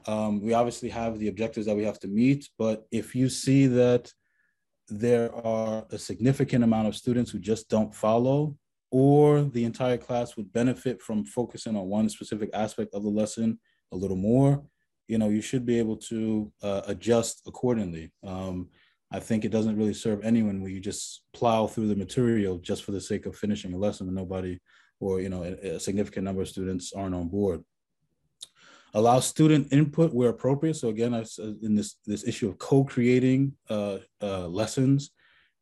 [0.07, 3.67] um, we obviously have the objectives that we have to meet, but if you see
[3.67, 4.13] that
[4.89, 8.57] there are a significant amount of students who just don't follow,
[8.91, 13.59] or the entire class would benefit from focusing on one specific aspect of the lesson
[13.93, 14.63] a little more,
[15.09, 18.13] you know, you should be able to uh, adjust accordingly.
[18.25, 18.69] Um,
[19.11, 22.85] I think it doesn't really serve anyone where you just plow through the material just
[22.85, 24.59] for the sake of finishing a lesson and nobody
[25.01, 27.65] or, you know, a, a significant number of students aren't on board.
[28.95, 30.75] Allow student input where appropriate.
[30.75, 31.25] So again, I,
[31.63, 35.11] in this this issue of co-creating uh, uh, lessons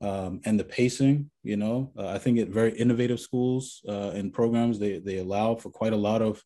[0.01, 4.33] um, and the pacing, you know, uh, I think at very innovative schools uh, and
[4.33, 6.43] programs they they allow for quite a lot of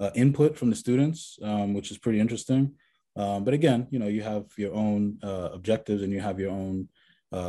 [0.00, 2.74] uh, input from the students, um, which is pretty interesting.
[3.16, 6.50] Um, but again, you know, you have your own uh, objectives and you have your
[6.50, 6.88] own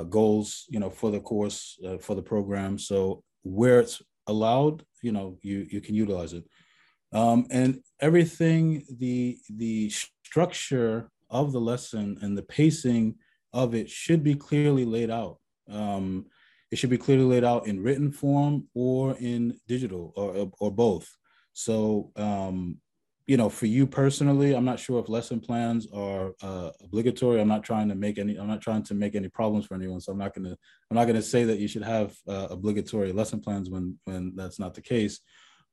[0.10, 2.80] goals, you know, for the course for the program.
[2.80, 6.44] So where it's allowed, you know, you you can utilize it.
[7.16, 13.16] Um, and everything, the the structure of the lesson and the pacing
[13.54, 15.38] of it should be clearly laid out.
[15.70, 16.26] Um,
[16.72, 21.08] it should be clearly laid out in written form or in digital or, or both.
[21.54, 22.80] So, um,
[23.28, 27.40] you know, for you personally, I'm not sure if lesson plans are uh, obligatory.
[27.40, 28.36] I'm not trying to make any.
[28.36, 30.02] I'm not trying to make any problems for anyone.
[30.02, 30.56] So I'm not gonna.
[30.92, 34.60] I'm not gonna say that you should have uh, obligatory lesson plans when when that's
[34.60, 35.22] not the case.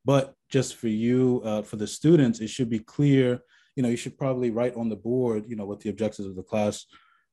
[0.04, 3.40] But just for you, uh, for the students, it should be clear.
[3.76, 6.36] You know, you should probably write on the board, you know, what the objectives of
[6.36, 6.86] the class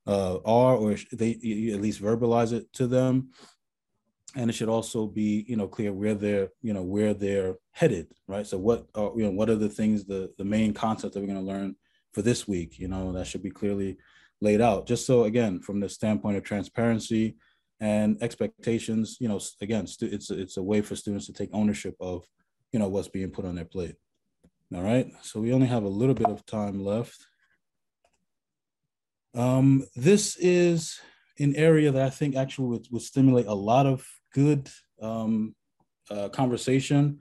[0.08, 3.30] uh, are, or they you at least verbalize it to them.
[4.36, 8.08] And it should also be, you know, clear where they're, you know, where they're headed,
[8.28, 8.46] right?
[8.46, 11.34] So what are, you know, what are the things, the the main concepts that we're
[11.34, 11.76] going to learn
[12.14, 12.78] for this week?
[12.78, 13.98] You know, that should be clearly
[14.40, 14.88] laid out.
[14.88, 17.38] Just so again, from the standpoint of transparency
[17.80, 22.24] and expectations, you know, again, it's it's a way for students to take ownership of
[22.72, 23.96] you know, what's being put on their plate.
[24.74, 27.26] All right, so we only have a little bit of time left.
[29.34, 31.00] Um, this is
[31.40, 34.70] an area that I think actually would, would stimulate a lot of good
[35.02, 35.56] um,
[36.12, 37.20] uh, conversation.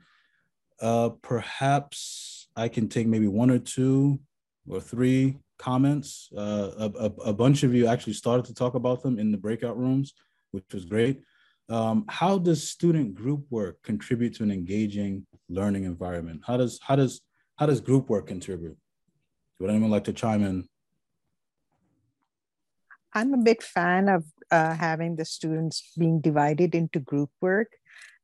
[0.81, 4.21] Uh, perhaps I can take maybe one or two
[4.69, 6.29] or three comments.
[6.37, 9.39] Uh, a, a, a bunch of you actually started to talk about them in the
[9.39, 10.13] breakout rooms,
[10.51, 11.23] which was great.
[11.69, 16.43] Um, how does student group work contribute to an engaging learning environment?
[16.47, 17.21] How does how does
[17.57, 18.77] how does group work contribute?
[19.61, 20.69] Would anyone like to chime in?
[23.15, 27.73] I'm a big fan of uh, having the students being divided into group work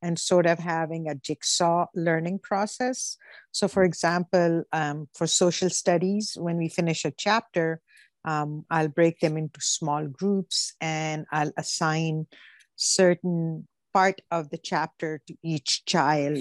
[0.01, 3.17] and sort of having a jigsaw learning process.
[3.51, 7.81] So, for example, um, for social studies, when we finish a chapter,
[8.23, 12.27] um, I'll break them into small groups and I'll assign
[12.75, 16.37] certain part of the chapter to each child.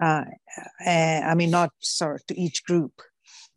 [0.00, 0.24] Uh,
[0.86, 2.92] uh, I mean, not sorry, to each group.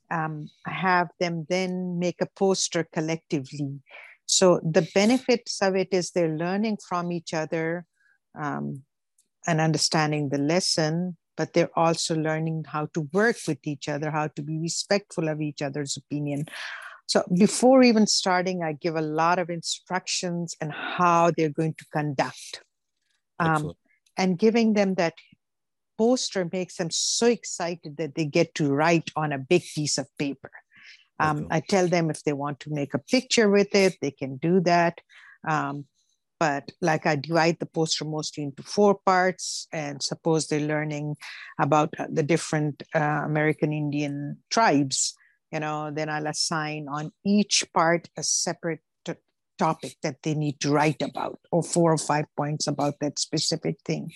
[0.09, 3.79] Um, have them then make a poster collectively.
[4.25, 7.85] So the benefits of it is they're learning from each other
[8.37, 8.83] um,
[9.47, 14.27] and understanding the lesson, but they're also learning how to work with each other, how
[14.27, 16.45] to be respectful of each other's opinion,
[17.11, 21.85] so before even starting, I give a lot of instructions and how they're going to
[21.91, 22.63] conduct.
[23.37, 23.73] Um,
[24.15, 25.15] and giving them that
[26.02, 30.08] poster makes them so excited that they get to write on a big piece of
[30.18, 30.52] paper.
[31.20, 34.38] Um, I tell them if they want to make a picture with it, they can
[34.38, 34.95] do that.
[35.47, 35.86] Um,
[36.39, 41.18] but like I divide the poster mostly into four parts, and suppose they're learning
[41.60, 45.14] about uh, the different uh, American Indian tribes
[45.52, 49.14] you know, then I'll assign on each part a separate t-
[49.60, 53.76] topic that they need to write about, or four or five points about that specific
[53.86, 54.12] thing.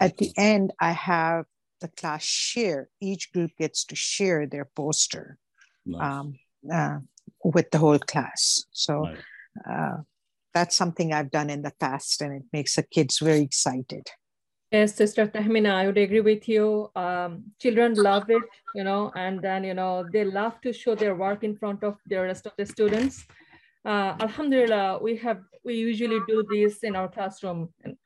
[0.00, 1.44] At the end, I have
[1.80, 2.88] the class share.
[3.00, 5.38] Each group gets to share their poster
[5.86, 6.02] nice.
[6.02, 6.38] um,
[6.72, 6.98] uh,
[7.44, 8.64] with the whole class.
[8.72, 9.18] So nice.
[9.68, 9.96] uh,
[10.54, 14.08] that's something I've done in the past, and it makes the kids very excited.
[14.70, 16.90] Yes, Sister Tahmina, I would agree with you.
[16.94, 18.42] Um, children love it,
[18.74, 21.96] you know, and then, you know, they love to show their work in front of
[22.06, 23.24] the rest of the students.
[23.84, 27.72] Uh, Alhamdulillah, we have, we usually do this in our classroom.
[27.82, 27.96] And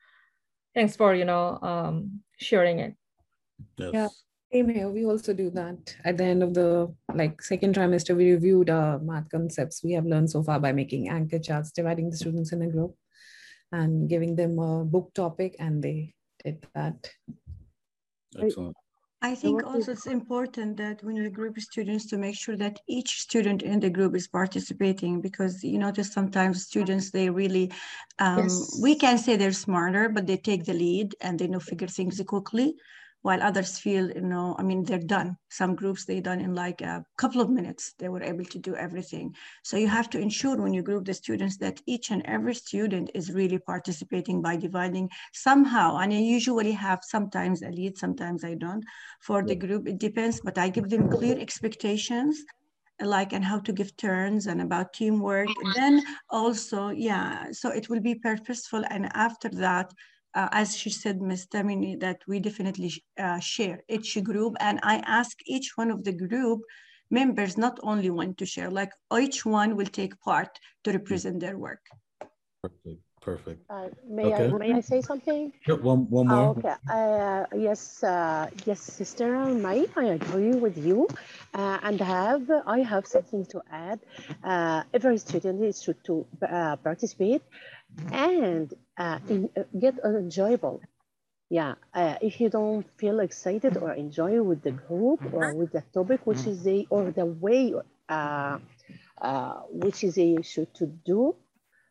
[0.75, 2.95] thanks for, you know, um, sharing it.
[3.77, 3.91] Yes.
[3.93, 4.07] Yeah.
[4.51, 4.89] Same here.
[4.89, 8.15] We also do that at the end of the like second trimester.
[8.15, 12.11] We reviewed our math concepts we have learned so far by making anchor charts, dividing
[12.11, 12.95] the students in a group,
[13.71, 16.13] and giving them a book topic, and they
[16.43, 17.09] did that.
[18.39, 18.77] Excellent.
[19.23, 23.21] I think also it's important that when you group students to make sure that each
[23.21, 27.71] student in the group is participating because you notice sometimes students they really
[28.19, 28.77] um, yes.
[28.81, 32.21] we can say they're smarter but they take the lead and they know figure things
[32.27, 32.75] quickly
[33.23, 35.35] while others feel you know i mean they're done.
[35.49, 37.93] Some groups they done in like a couple of minutes.
[37.99, 39.35] They were able to do everything.
[39.63, 43.11] So you have to ensure when you group the students that each and every student
[43.13, 45.97] is really participating by dividing somehow.
[45.97, 48.83] And i usually have sometimes a lead sometimes i don't
[49.21, 49.87] for the group.
[49.87, 52.43] It depends but i give them clear expectations
[53.01, 55.47] like and how to give turns and about teamwork.
[55.47, 55.71] Mm-hmm.
[55.79, 58.83] Then also yeah so it will be purposeful.
[58.89, 59.91] And after that
[60.35, 61.47] uh, as she said, Ms.
[61.47, 64.55] Tahmina, that we definitely uh, share each group.
[64.59, 66.61] And I ask each one of the group
[67.09, 71.57] members, not only one to share, like each one will take part to represent their
[71.57, 71.81] work.
[72.61, 73.01] Perfect.
[73.23, 73.61] Perfect.
[73.69, 74.49] Uh, may okay.
[74.49, 75.53] I may I say something?
[75.61, 75.77] Sure.
[75.77, 76.39] One one more.
[76.39, 76.75] Oh, okay.
[76.91, 81.07] Uh, yes, uh, yes, Sister May, I agree with you,
[81.53, 83.99] uh, and have I have something to add.
[84.43, 87.43] Uh, every student is to, to uh, participate
[88.11, 90.81] and Uh, in, uh, get enjoyable.
[91.49, 95.83] Yeah, uh, if you don't feel excited or enjoy with the group or with the
[95.93, 97.73] topic, which is the or the way,
[99.69, 101.35] which is a should to do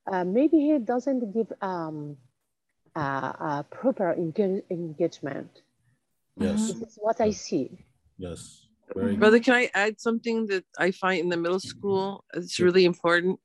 [0.06, 2.16] uh, maybe he doesn't give um,
[2.94, 5.62] a proper engage engagement.
[6.36, 6.72] Yes.
[6.72, 7.70] This is what I see.
[8.18, 8.66] Yes.
[8.94, 12.24] Very Brother, can I add something that I find in the middle school?
[12.34, 13.38] It's really important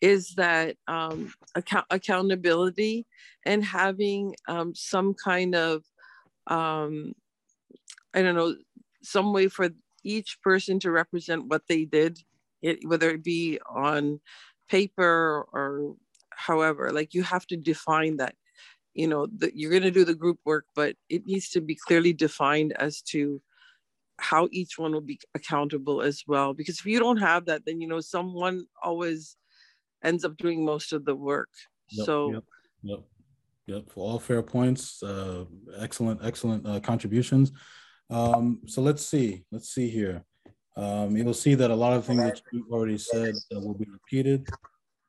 [0.00, 3.06] is that um, account accountability
[3.44, 5.82] and having um, some kind of
[6.46, 7.14] um,
[8.12, 8.54] I don't know
[9.02, 9.70] some way for
[10.02, 12.18] each person to represent what they did,
[12.62, 14.20] it, whether it be on
[14.68, 15.94] paper or
[16.30, 18.34] however like you have to define that.
[18.94, 21.74] You know that you're going to do the group work but it needs to be
[21.74, 23.42] clearly defined as to
[24.18, 27.80] how each one will be accountable as well because if you don't have that then
[27.80, 29.36] you know someone always
[30.02, 31.48] ends up doing most of the work.
[31.90, 32.44] Yep, so yep,
[32.82, 33.00] yep
[33.66, 33.90] yep.
[33.90, 35.44] For all fair points uh
[35.78, 37.52] excellent excellent uh, contributions.
[38.10, 40.24] Um so let's see let's see here.
[40.76, 43.88] Um you'll see that a lot of things that you already said uh, will be
[43.90, 44.46] repeated.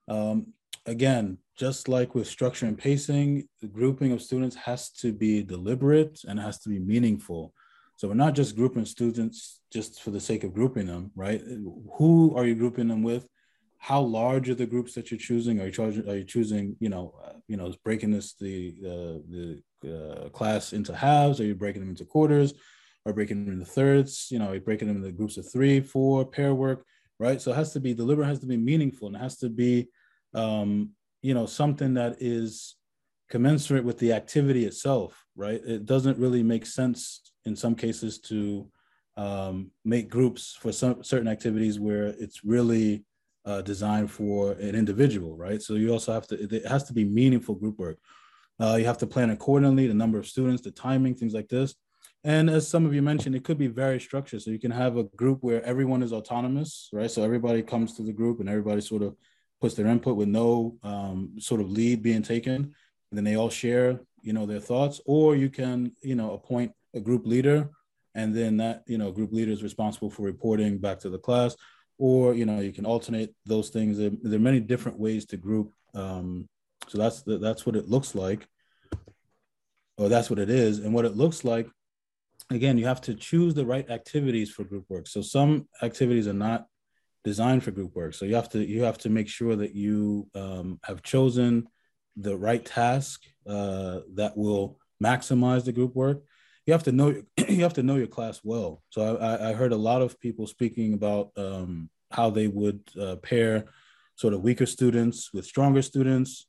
[0.07, 0.53] Um
[0.85, 6.19] again, just like with structure and pacing, the grouping of students has to be deliberate
[6.27, 7.53] and has to be meaningful.
[7.97, 11.41] So we're not just grouping students just for the sake of grouping them, right?
[11.97, 13.27] Who are you grouping them with?
[13.77, 15.61] How large are the groups that you're choosing?
[15.61, 16.09] Are you charging?
[16.09, 16.75] Are you choosing?
[16.79, 21.39] You know, uh, you know, breaking this the uh, the uh, class into halves?
[21.39, 22.53] Are you breaking them into quarters?
[23.05, 24.27] Are breaking them into thirds?
[24.31, 26.85] You know, are you breaking them into groups of three, four, pair work,
[27.19, 27.39] right?
[27.39, 29.87] So it has to be deliberate, has to be meaningful, and it has to be
[30.33, 30.91] um,
[31.21, 32.75] you know, something that is
[33.29, 35.61] commensurate with the activity itself, right?
[35.65, 38.69] It doesn't really make sense in some cases to
[39.17, 43.05] um, make groups for some certain activities where it's really
[43.45, 45.61] uh, designed for an individual, right?
[45.61, 47.97] So you also have to, it has to be meaningful group work.
[48.59, 51.75] Uh, you have to plan accordingly, the number of students, the timing, things like this.
[52.23, 54.41] And as some of you mentioned, it could be very structured.
[54.41, 57.11] So you can have a group where everyone is autonomous, right?
[57.11, 59.15] So everybody comes to the group and everybody sort of
[59.61, 62.73] puts their input with no um, sort of lead being taken.
[63.15, 65.01] Then they all share, you know, their thoughts.
[65.05, 67.69] Or you can, you know, appoint a group leader,
[68.13, 71.55] and then that, you know, group leader is responsible for reporting back to the class.
[71.97, 73.97] Or you know, you can alternate those things.
[73.97, 75.71] There, there are many different ways to group.
[75.93, 76.49] Um,
[76.87, 78.47] so that's the, that's what it looks like,
[79.97, 80.79] or that's what it is.
[80.79, 81.67] And what it looks like,
[82.49, 85.07] again, you have to choose the right activities for group work.
[85.07, 86.67] So some activities are not
[87.23, 88.13] designed for group work.
[88.13, 91.67] So you have to you have to make sure that you um, have chosen
[92.15, 96.23] the right task uh, that will maximize the group work.
[96.65, 98.81] You have to know you have to know your class well.
[98.89, 103.17] So I, I heard a lot of people speaking about um, how they would uh,
[103.17, 103.65] pair
[104.15, 106.47] sort of weaker students with stronger students,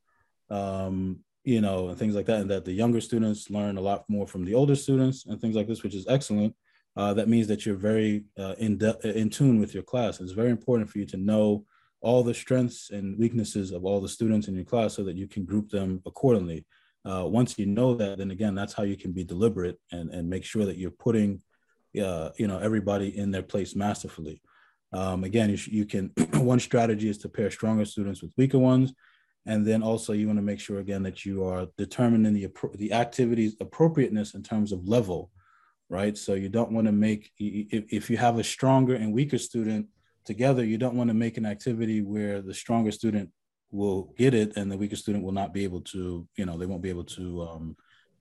[0.51, 4.05] um, you know, and things like that, and that the younger students learn a lot
[4.09, 6.55] more from the older students and things like this, which is excellent
[6.97, 10.21] uh, that means that you're very uh, in, de- in tune with your class.
[10.21, 11.65] It's very important for you to know
[12.07, 15.27] all the strengths and weaknesses of all the students in your class so that you
[15.27, 16.65] can group them accordingly.
[17.05, 20.31] Uh, once you know that, then again, that's how you can be deliberate and, and
[20.31, 21.43] make sure that you're putting,
[22.01, 24.41] uh, you know, everybody in their place masterfully.
[24.93, 28.93] Um, again, you, you can, one strategy is to pair stronger students with weaker ones.
[29.45, 32.93] And then also you want to make sure again that you are determining the, the
[32.93, 35.33] activities appropriateness in terms of level
[35.89, 36.19] right?
[36.19, 39.87] So you don't want to make, if, if you have a stronger and weaker student
[40.27, 43.31] together, you don't want to make an activity where the stronger student
[43.71, 46.67] will get it and the weaker student will not be able to, you know, they
[46.67, 47.77] won't be able to, um,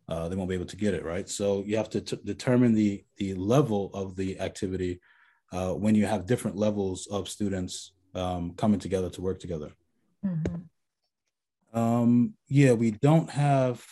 [0.08, 1.28] uh, they won't be able to get it, right?
[1.28, 5.00] So you have to t- determine the, the level of the activity
[5.52, 9.72] uh, when you have different levels of students um, coming together to work together.
[10.26, 11.78] Mm-hmm.
[11.78, 13.86] Um, yeah, we don't have,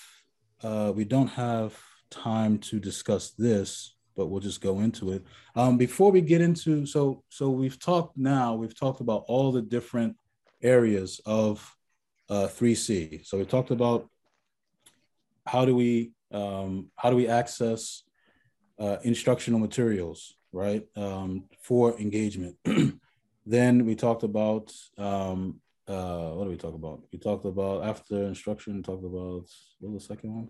[0.62, 1.78] uh, we don't have
[2.10, 5.24] time to discuss this, but we'll just go into it.
[5.56, 9.62] Um, before we get into, so so we've talked now, we've talked about all the
[9.62, 10.16] different
[10.62, 11.76] areas of
[12.30, 13.26] uh, 3C.
[13.26, 14.10] So we talked about
[15.46, 18.04] how do we um, how do we access
[18.80, 22.58] uh, instructional materials, right, um, for engagement.
[23.46, 27.02] then we talked about um, uh, what do we talk about?
[27.12, 28.82] We talked about after instruction.
[28.82, 29.48] Talked about
[29.80, 30.50] what was the second one?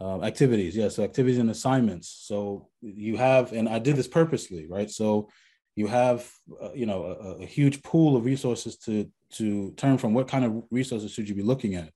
[0.00, 0.76] Uh, activities.
[0.76, 2.08] Yeah, so activities and assignments.
[2.08, 4.90] So you have, and I did this purposely, right?
[4.90, 5.28] So
[5.76, 6.28] you have,
[6.60, 10.14] uh, you know, a, a, huge pool of resources to to turn from.
[10.14, 11.90] What kind of resources should you be looking at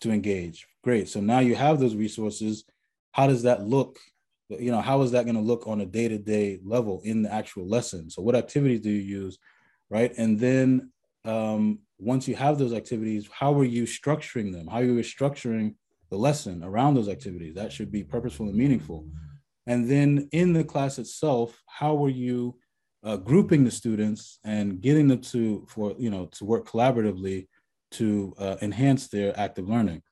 [0.00, 0.66] to engage?
[0.82, 1.08] Great.
[1.08, 2.64] So now you have those resources.
[3.12, 3.98] How does that look?
[4.48, 7.22] You know, how is that going to look on a day to day level in
[7.22, 8.10] the actual lesson?
[8.10, 9.38] So what activities do you use,
[9.90, 10.12] right?
[10.16, 10.92] And then
[11.24, 14.68] um, once you have those activities, how are you structuring them?
[14.68, 15.74] How are you structuring
[16.10, 17.54] the lesson around those activities?
[17.54, 19.06] That should be purposeful and meaningful.
[19.66, 22.58] And then in the class itself, how were you
[23.02, 27.48] uh, grouping the students and getting them to for you know to work collaboratively
[27.92, 30.02] to uh, enhance their active learning?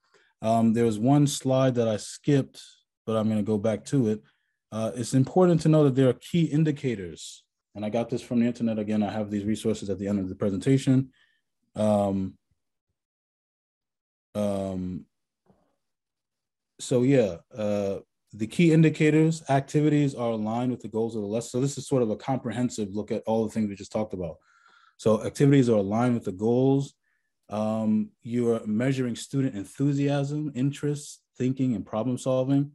[0.43, 2.63] Um, there was one slide that I skipped,
[3.07, 4.23] but I'm going to go back to it.
[4.71, 7.45] Uh, it's important to know that there are key indicators,
[7.75, 8.79] and I got this from the internet.
[8.79, 11.11] Again, I have these resources at the end of the presentation.
[11.77, 12.35] Um,
[14.35, 15.07] um,
[16.85, 17.99] so yeah, uh,
[18.33, 21.51] the key indicators, activities are aligned with the goals of the lesson.
[21.51, 24.13] So this is sort of a comprehensive look at all the things we just talked
[24.13, 24.37] about.
[24.97, 26.95] So activities are aligned with the goals.
[27.49, 32.73] Um, you are measuring student enthusiasm, interest, thinking, and problem solving.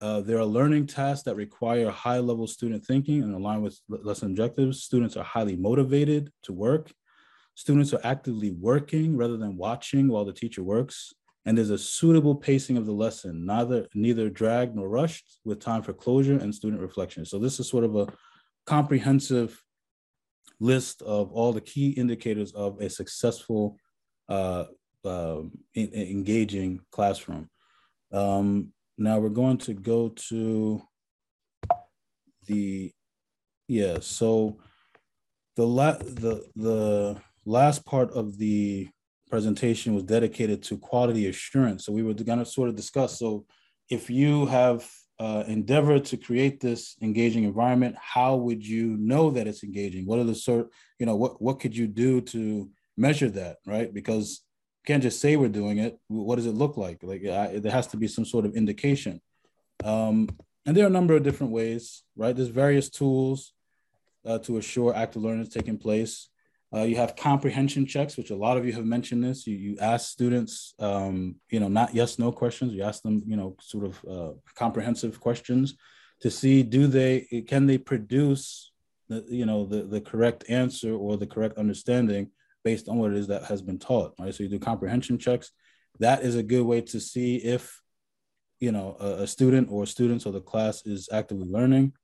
[0.00, 4.30] Uh, there are learning tasks that require high level student thinking and align with lesson
[4.30, 4.82] objectives.
[4.82, 6.92] Students are highly motivated to work.
[7.54, 11.12] Students are actively working rather than watching while the teacher works.
[11.48, 15.80] And there's a suitable pacing of the lesson, neither, neither dragged nor rushed, with time
[15.80, 17.24] for closure and student reflection.
[17.24, 18.12] So this is sort of a
[18.66, 19.58] comprehensive
[20.60, 23.78] list of all the key indicators of a successful
[24.28, 24.64] uh,
[25.06, 25.40] uh,
[25.72, 27.48] in, in engaging classroom.
[28.12, 30.82] Um, now we're going to go to
[32.44, 32.92] the,
[33.68, 34.58] yeah, so
[35.56, 37.16] the, la the, the
[37.46, 38.90] last part of the
[39.28, 41.84] presentation was dedicated to quality assurance.
[41.84, 43.18] So we were going to sort of discuss.
[43.18, 43.46] So
[43.88, 44.88] if you have
[45.18, 50.06] uh, endeavored to create this engaging environment, how would you know that it's engaging?
[50.06, 53.92] What are the sort, you know, what what could you do to measure that, right?
[53.92, 54.42] Because
[54.82, 55.98] you can't just say we're doing it.
[56.08, 57.02] What does it look like?
[57.02, 59.20] Like I, there has to be some sort of indication.
[59.84, 60.28] Um,
[60.66, 62.34] and there are a number of different ways, right?
[62.34, 63.52] There's various tools
[64.26, 66.28] uh, to assure active learning is taking place.
[66.74, 69.46] Uh, you have comprehension checks, which a lot of you have mentioned this.
[69.46, 72.74] You, you ask students, um, you know, not yes, no questions.
[72.74, 75.74] You ask them, you know, sort of uh, comprehensive questions
[76.20, 78.72] to see do they can they produce
[79.08, 82.30] the you know the the correct answer or the correct understanding
[82.64, 84.14] based on what it is that has been taught.
[84.18, 84.34] Right.
[84.34, 85.50] So you do comprehension checks.
[86.00, 87.80] That is a good way to see if
[88.60, 91.94] you know a, a student or students or the class is actively learning.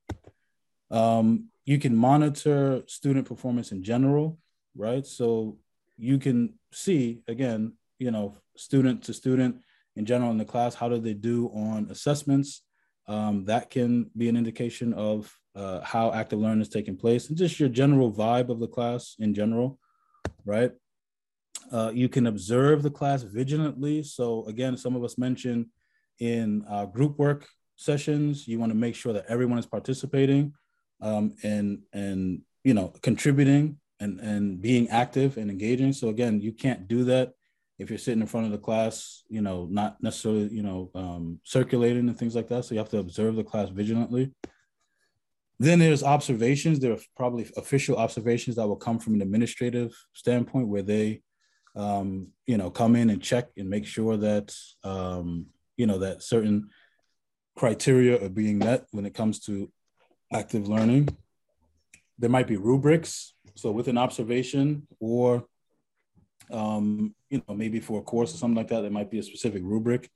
[0.90, 4.38] Um, you can monitor student performance in general
[4.76, 5.06] right?
[5.06, 5.58] So
[5.96, 9.56] you can see again, you know, student to student
[9.96, 12.62] in general in the class, how do they do on assessments?
[13.06, 17.38] Um, that can be an indication of uh, how active learning is taking place and
[17.38, 19.78] just your general vibe of the class in general,
[20.44, 20.72] right?
[21.70, 24.02] Uh, you can observe the class vigilantly.
[24.02, 25.66] So again, some of us mentioned
[26.18, 27.46] in uh, group work
[27.76, 30.54] sessions, you want to make sure that everyone is participating
[31.00, 35.92] um, and and you know contributing and and being active and engaging.
[35.92, 37.32] So again, you can't do that
[37.78, 41.40] if you're sitting in front of the class, you know, not necessarily, you know, um,
[41.42, 42.64] circulating and things like that.
[42.64, 44.30] So you have to observe the class vigilantly.
[45.58, 46.78] Then there's observations.
[46.78, 51.22] There are probably official observations that will come from an administrative standpoint where they,
[51.74, 54.54] um, you know, come in and check and make sure that,
[54.84, 56.70] um, you know, that certain
[57.56, 59.70] criteria are being met when it comes to
[60.32, 61.08] active learning.
[62.18, 65.44] There might be rubrics so with an observation or
[66.50, 69.22] um, you know, maybe for a course or something like that, there might be a
[69.22, 70.10] specific rubric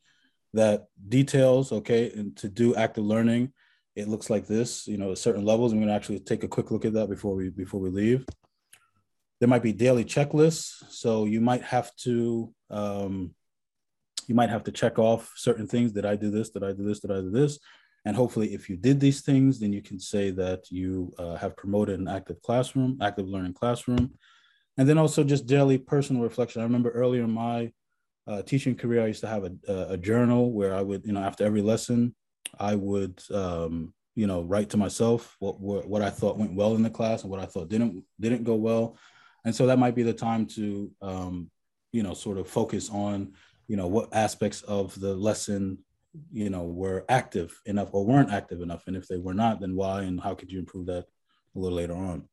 [0.55, 3.52] that details, okay, and to do active learning,
[3.97, 5.73] it looks like this, you know, at certain levels.
[5.73, 8.24] I'm gonna actually take a quick look at that before we before we leave.
[9.40, 10.85] There might be daily checklists.
[10.90, 13.35] So you might have to um,
[14.27, 15.93] you might have to check off certain things.
[15.93, 16.51] Did I do this?
[16.51, 17.01] Did I do this?
[17.01, 17.59] Did I do this?
[18.05, 21.57] And hopefully, if you did these things, then you can say that you uh, have
[21.57, 24.15] promoted an active classroom, active learning classroom.
[24.77, 26.61] And then also just daily personal reflection.
[26.61, 27.73] I remember earlier in my
[28.29, 31.20] uh, teaching career, I used to have a, a, journal where I would, you know,
[31.20, 32.15] after every lesson,
[32.59, 36.75] I would, um, you know, write to myself what, what, what I thought went well
[36.77, 38.99] in the class and what I thought didn't didn't go well.
[39.45, 41.51] And so that might be the time to, um,
[41.93, 43.33] you know, sort of focus on,
[43.66, 45.79] you know, what aspects of the lesson
[46.32, 49.76] you know were active enough or weren't active enough and if they were not then
[49.76, 51.05] why and how could you improve that
[51.55, 52.28] a little later on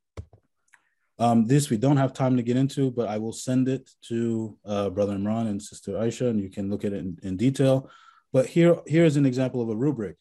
[1.17, 4.57] um, this we don't have time to get into but i will send it to
[4.65, 7.89] uh, brother imran and sister aisha and you can look at it in, in detail
[8.35, 10.17] But here, here's an example of a rubric,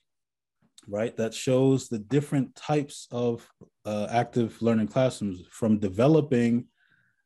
[0.87, 1.17] right?
[1.17, 3.45] That shows the different types of
[3.85, 6.67] uh, active learning classrooms from developing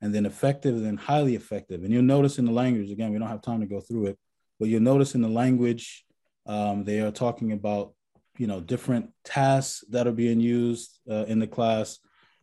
[0.00, 1.84] and then effective and then highly effective.
[1.84, 4.18] And you'll notice in the language, again, we don't have time to go through it,
[4.58, 6.06] but you'll notice in the language,
[6.48, 7.92] um, they are talking about,
[8.38, 11.98] you know, different tasks that are being used uh, in the class,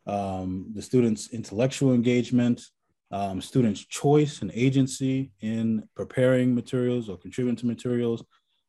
[0.05, 2.61] um, the students' intellectual engagement,
[3.11, 8.23] um, students' choice and agency in preparing materials or contributing to materials,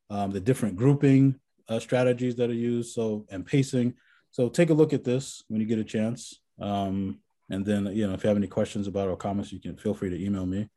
[0.09, 1.39] um, the different grouping
[1.69, 3.95] uh, strategies that are used, so and pacing.
[4.31, 6.41] So take a look at this when you get a chance.
[6.61, 9.77] Um, and then, you know, if you have any questions about or comments, you can
[9.77, 10.69] feel free to email me.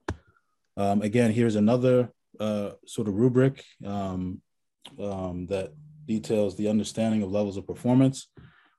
[0.77, 4.41] Um, again, here's another uh, sort of rubric um,
[5.00, 5.74] um, that
[6.06, 8.28] details the understanding of levels of performance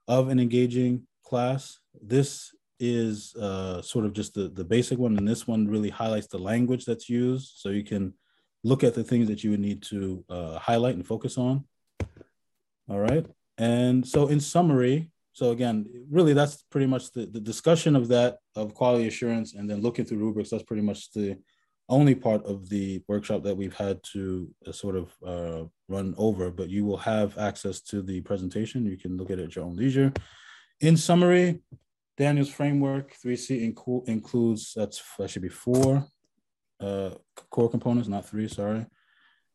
[0.09, 1.79] of an engaging class.
[2.03, 6.27] This is uh, sort of just the, the basic one, and this one really highlights
[6.27, 8.15] the language that's used, so you can
[8.65, 11.65] look at the things that you would need to uh, highlight and focus on.
[12.89, 13.27] All right,
[13.59, 18.39] and so in summary, so again, really that's pretty much the, the discussion of that
[18.57, 20.51] of quality assurance and then looking through rubrics.
[20.51, 21.39] That's pretty much the
[21.91, 26.51] only part of the workshop that we've had to uh, sort of uh, run over,
[26.51, 28.87] but you will have access to the presentation.
[28.87, 30.13] You can look at it at your own leisure.
[30.81, 31.61] In summary,
[32.17, 36.07] Danielson framework 3C inc includes, that's, that should be four
[36.81, 37.11] uh,
[37.51, 38.87] core components, not three, sorry.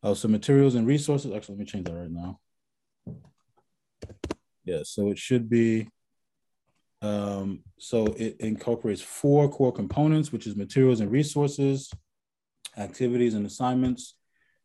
[0.04, 2.40] Uh, so materials and resources, actually, let me change that right now.
[4.64, 5.88] Yeah, so it should be,
[7.02, 11.92] um, so it incorporates four core components, which is materials and resources,
[12.78, 14.16] activities and assignments,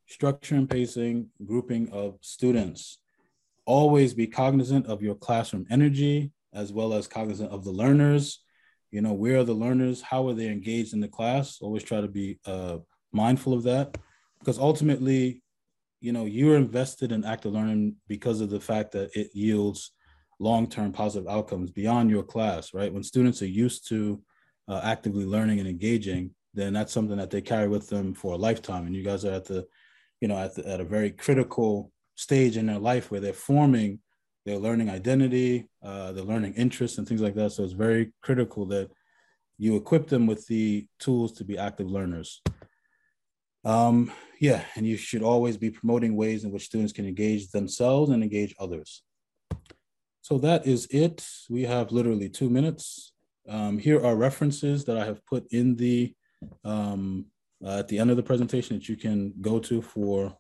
[0.06, 2.98] structure and pacing, grouping of students.
[3.66, 8.42] Always be cognizant of your classroom energy, as well as cognizant of the learners.
[8.90, 10.02] You know, where are the learners?
[10.02, 11.58] How are they engaged in the class?
[11.60, 12.78] Always try to be uh,
[13.12, 13.96] mindful of that
[14.38, 15.42] because ultimately
[16.00, 19.92] you know you're invested in active learning because of the fact that it yields
[20.38, 24.20] long-term positive outcomes beyond your class right when students are used to
[24.68, 28.36] uh, actively learning and engaging then that's something that they carry with them for a
[28.38, 29.66] lifetime and you guys are at the
[30.20, 33.98] you know at, the, at a very critical stage in their life where they're forming
[34.46, 38.66] their learning identity uh, their learning interests and things like that so it's very critical
[38.66, 38.90] that
[39.58, 42.42] you equip them with the tools to be active learners
[43.64, 44.10] um,
[44.40, 48.22] yeah, and you should always be promoting ways in which students can engage themselves and
[48.22, 49.02] engage others.
[50.22, 51.26] So that is it.
[51.48, 53.12] We have literally two minutes.
[53.48, 56.14] Um, here are references that I have put in the
[56.64, 57.26] um,
[57.64, 60.36] uh, at the end of the presentation that you can go to for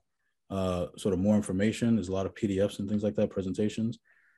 [0.50, 1.94] uh, sort of more information.
[1.94, 3.98] There's a lot of PDFs and things like that, presentations.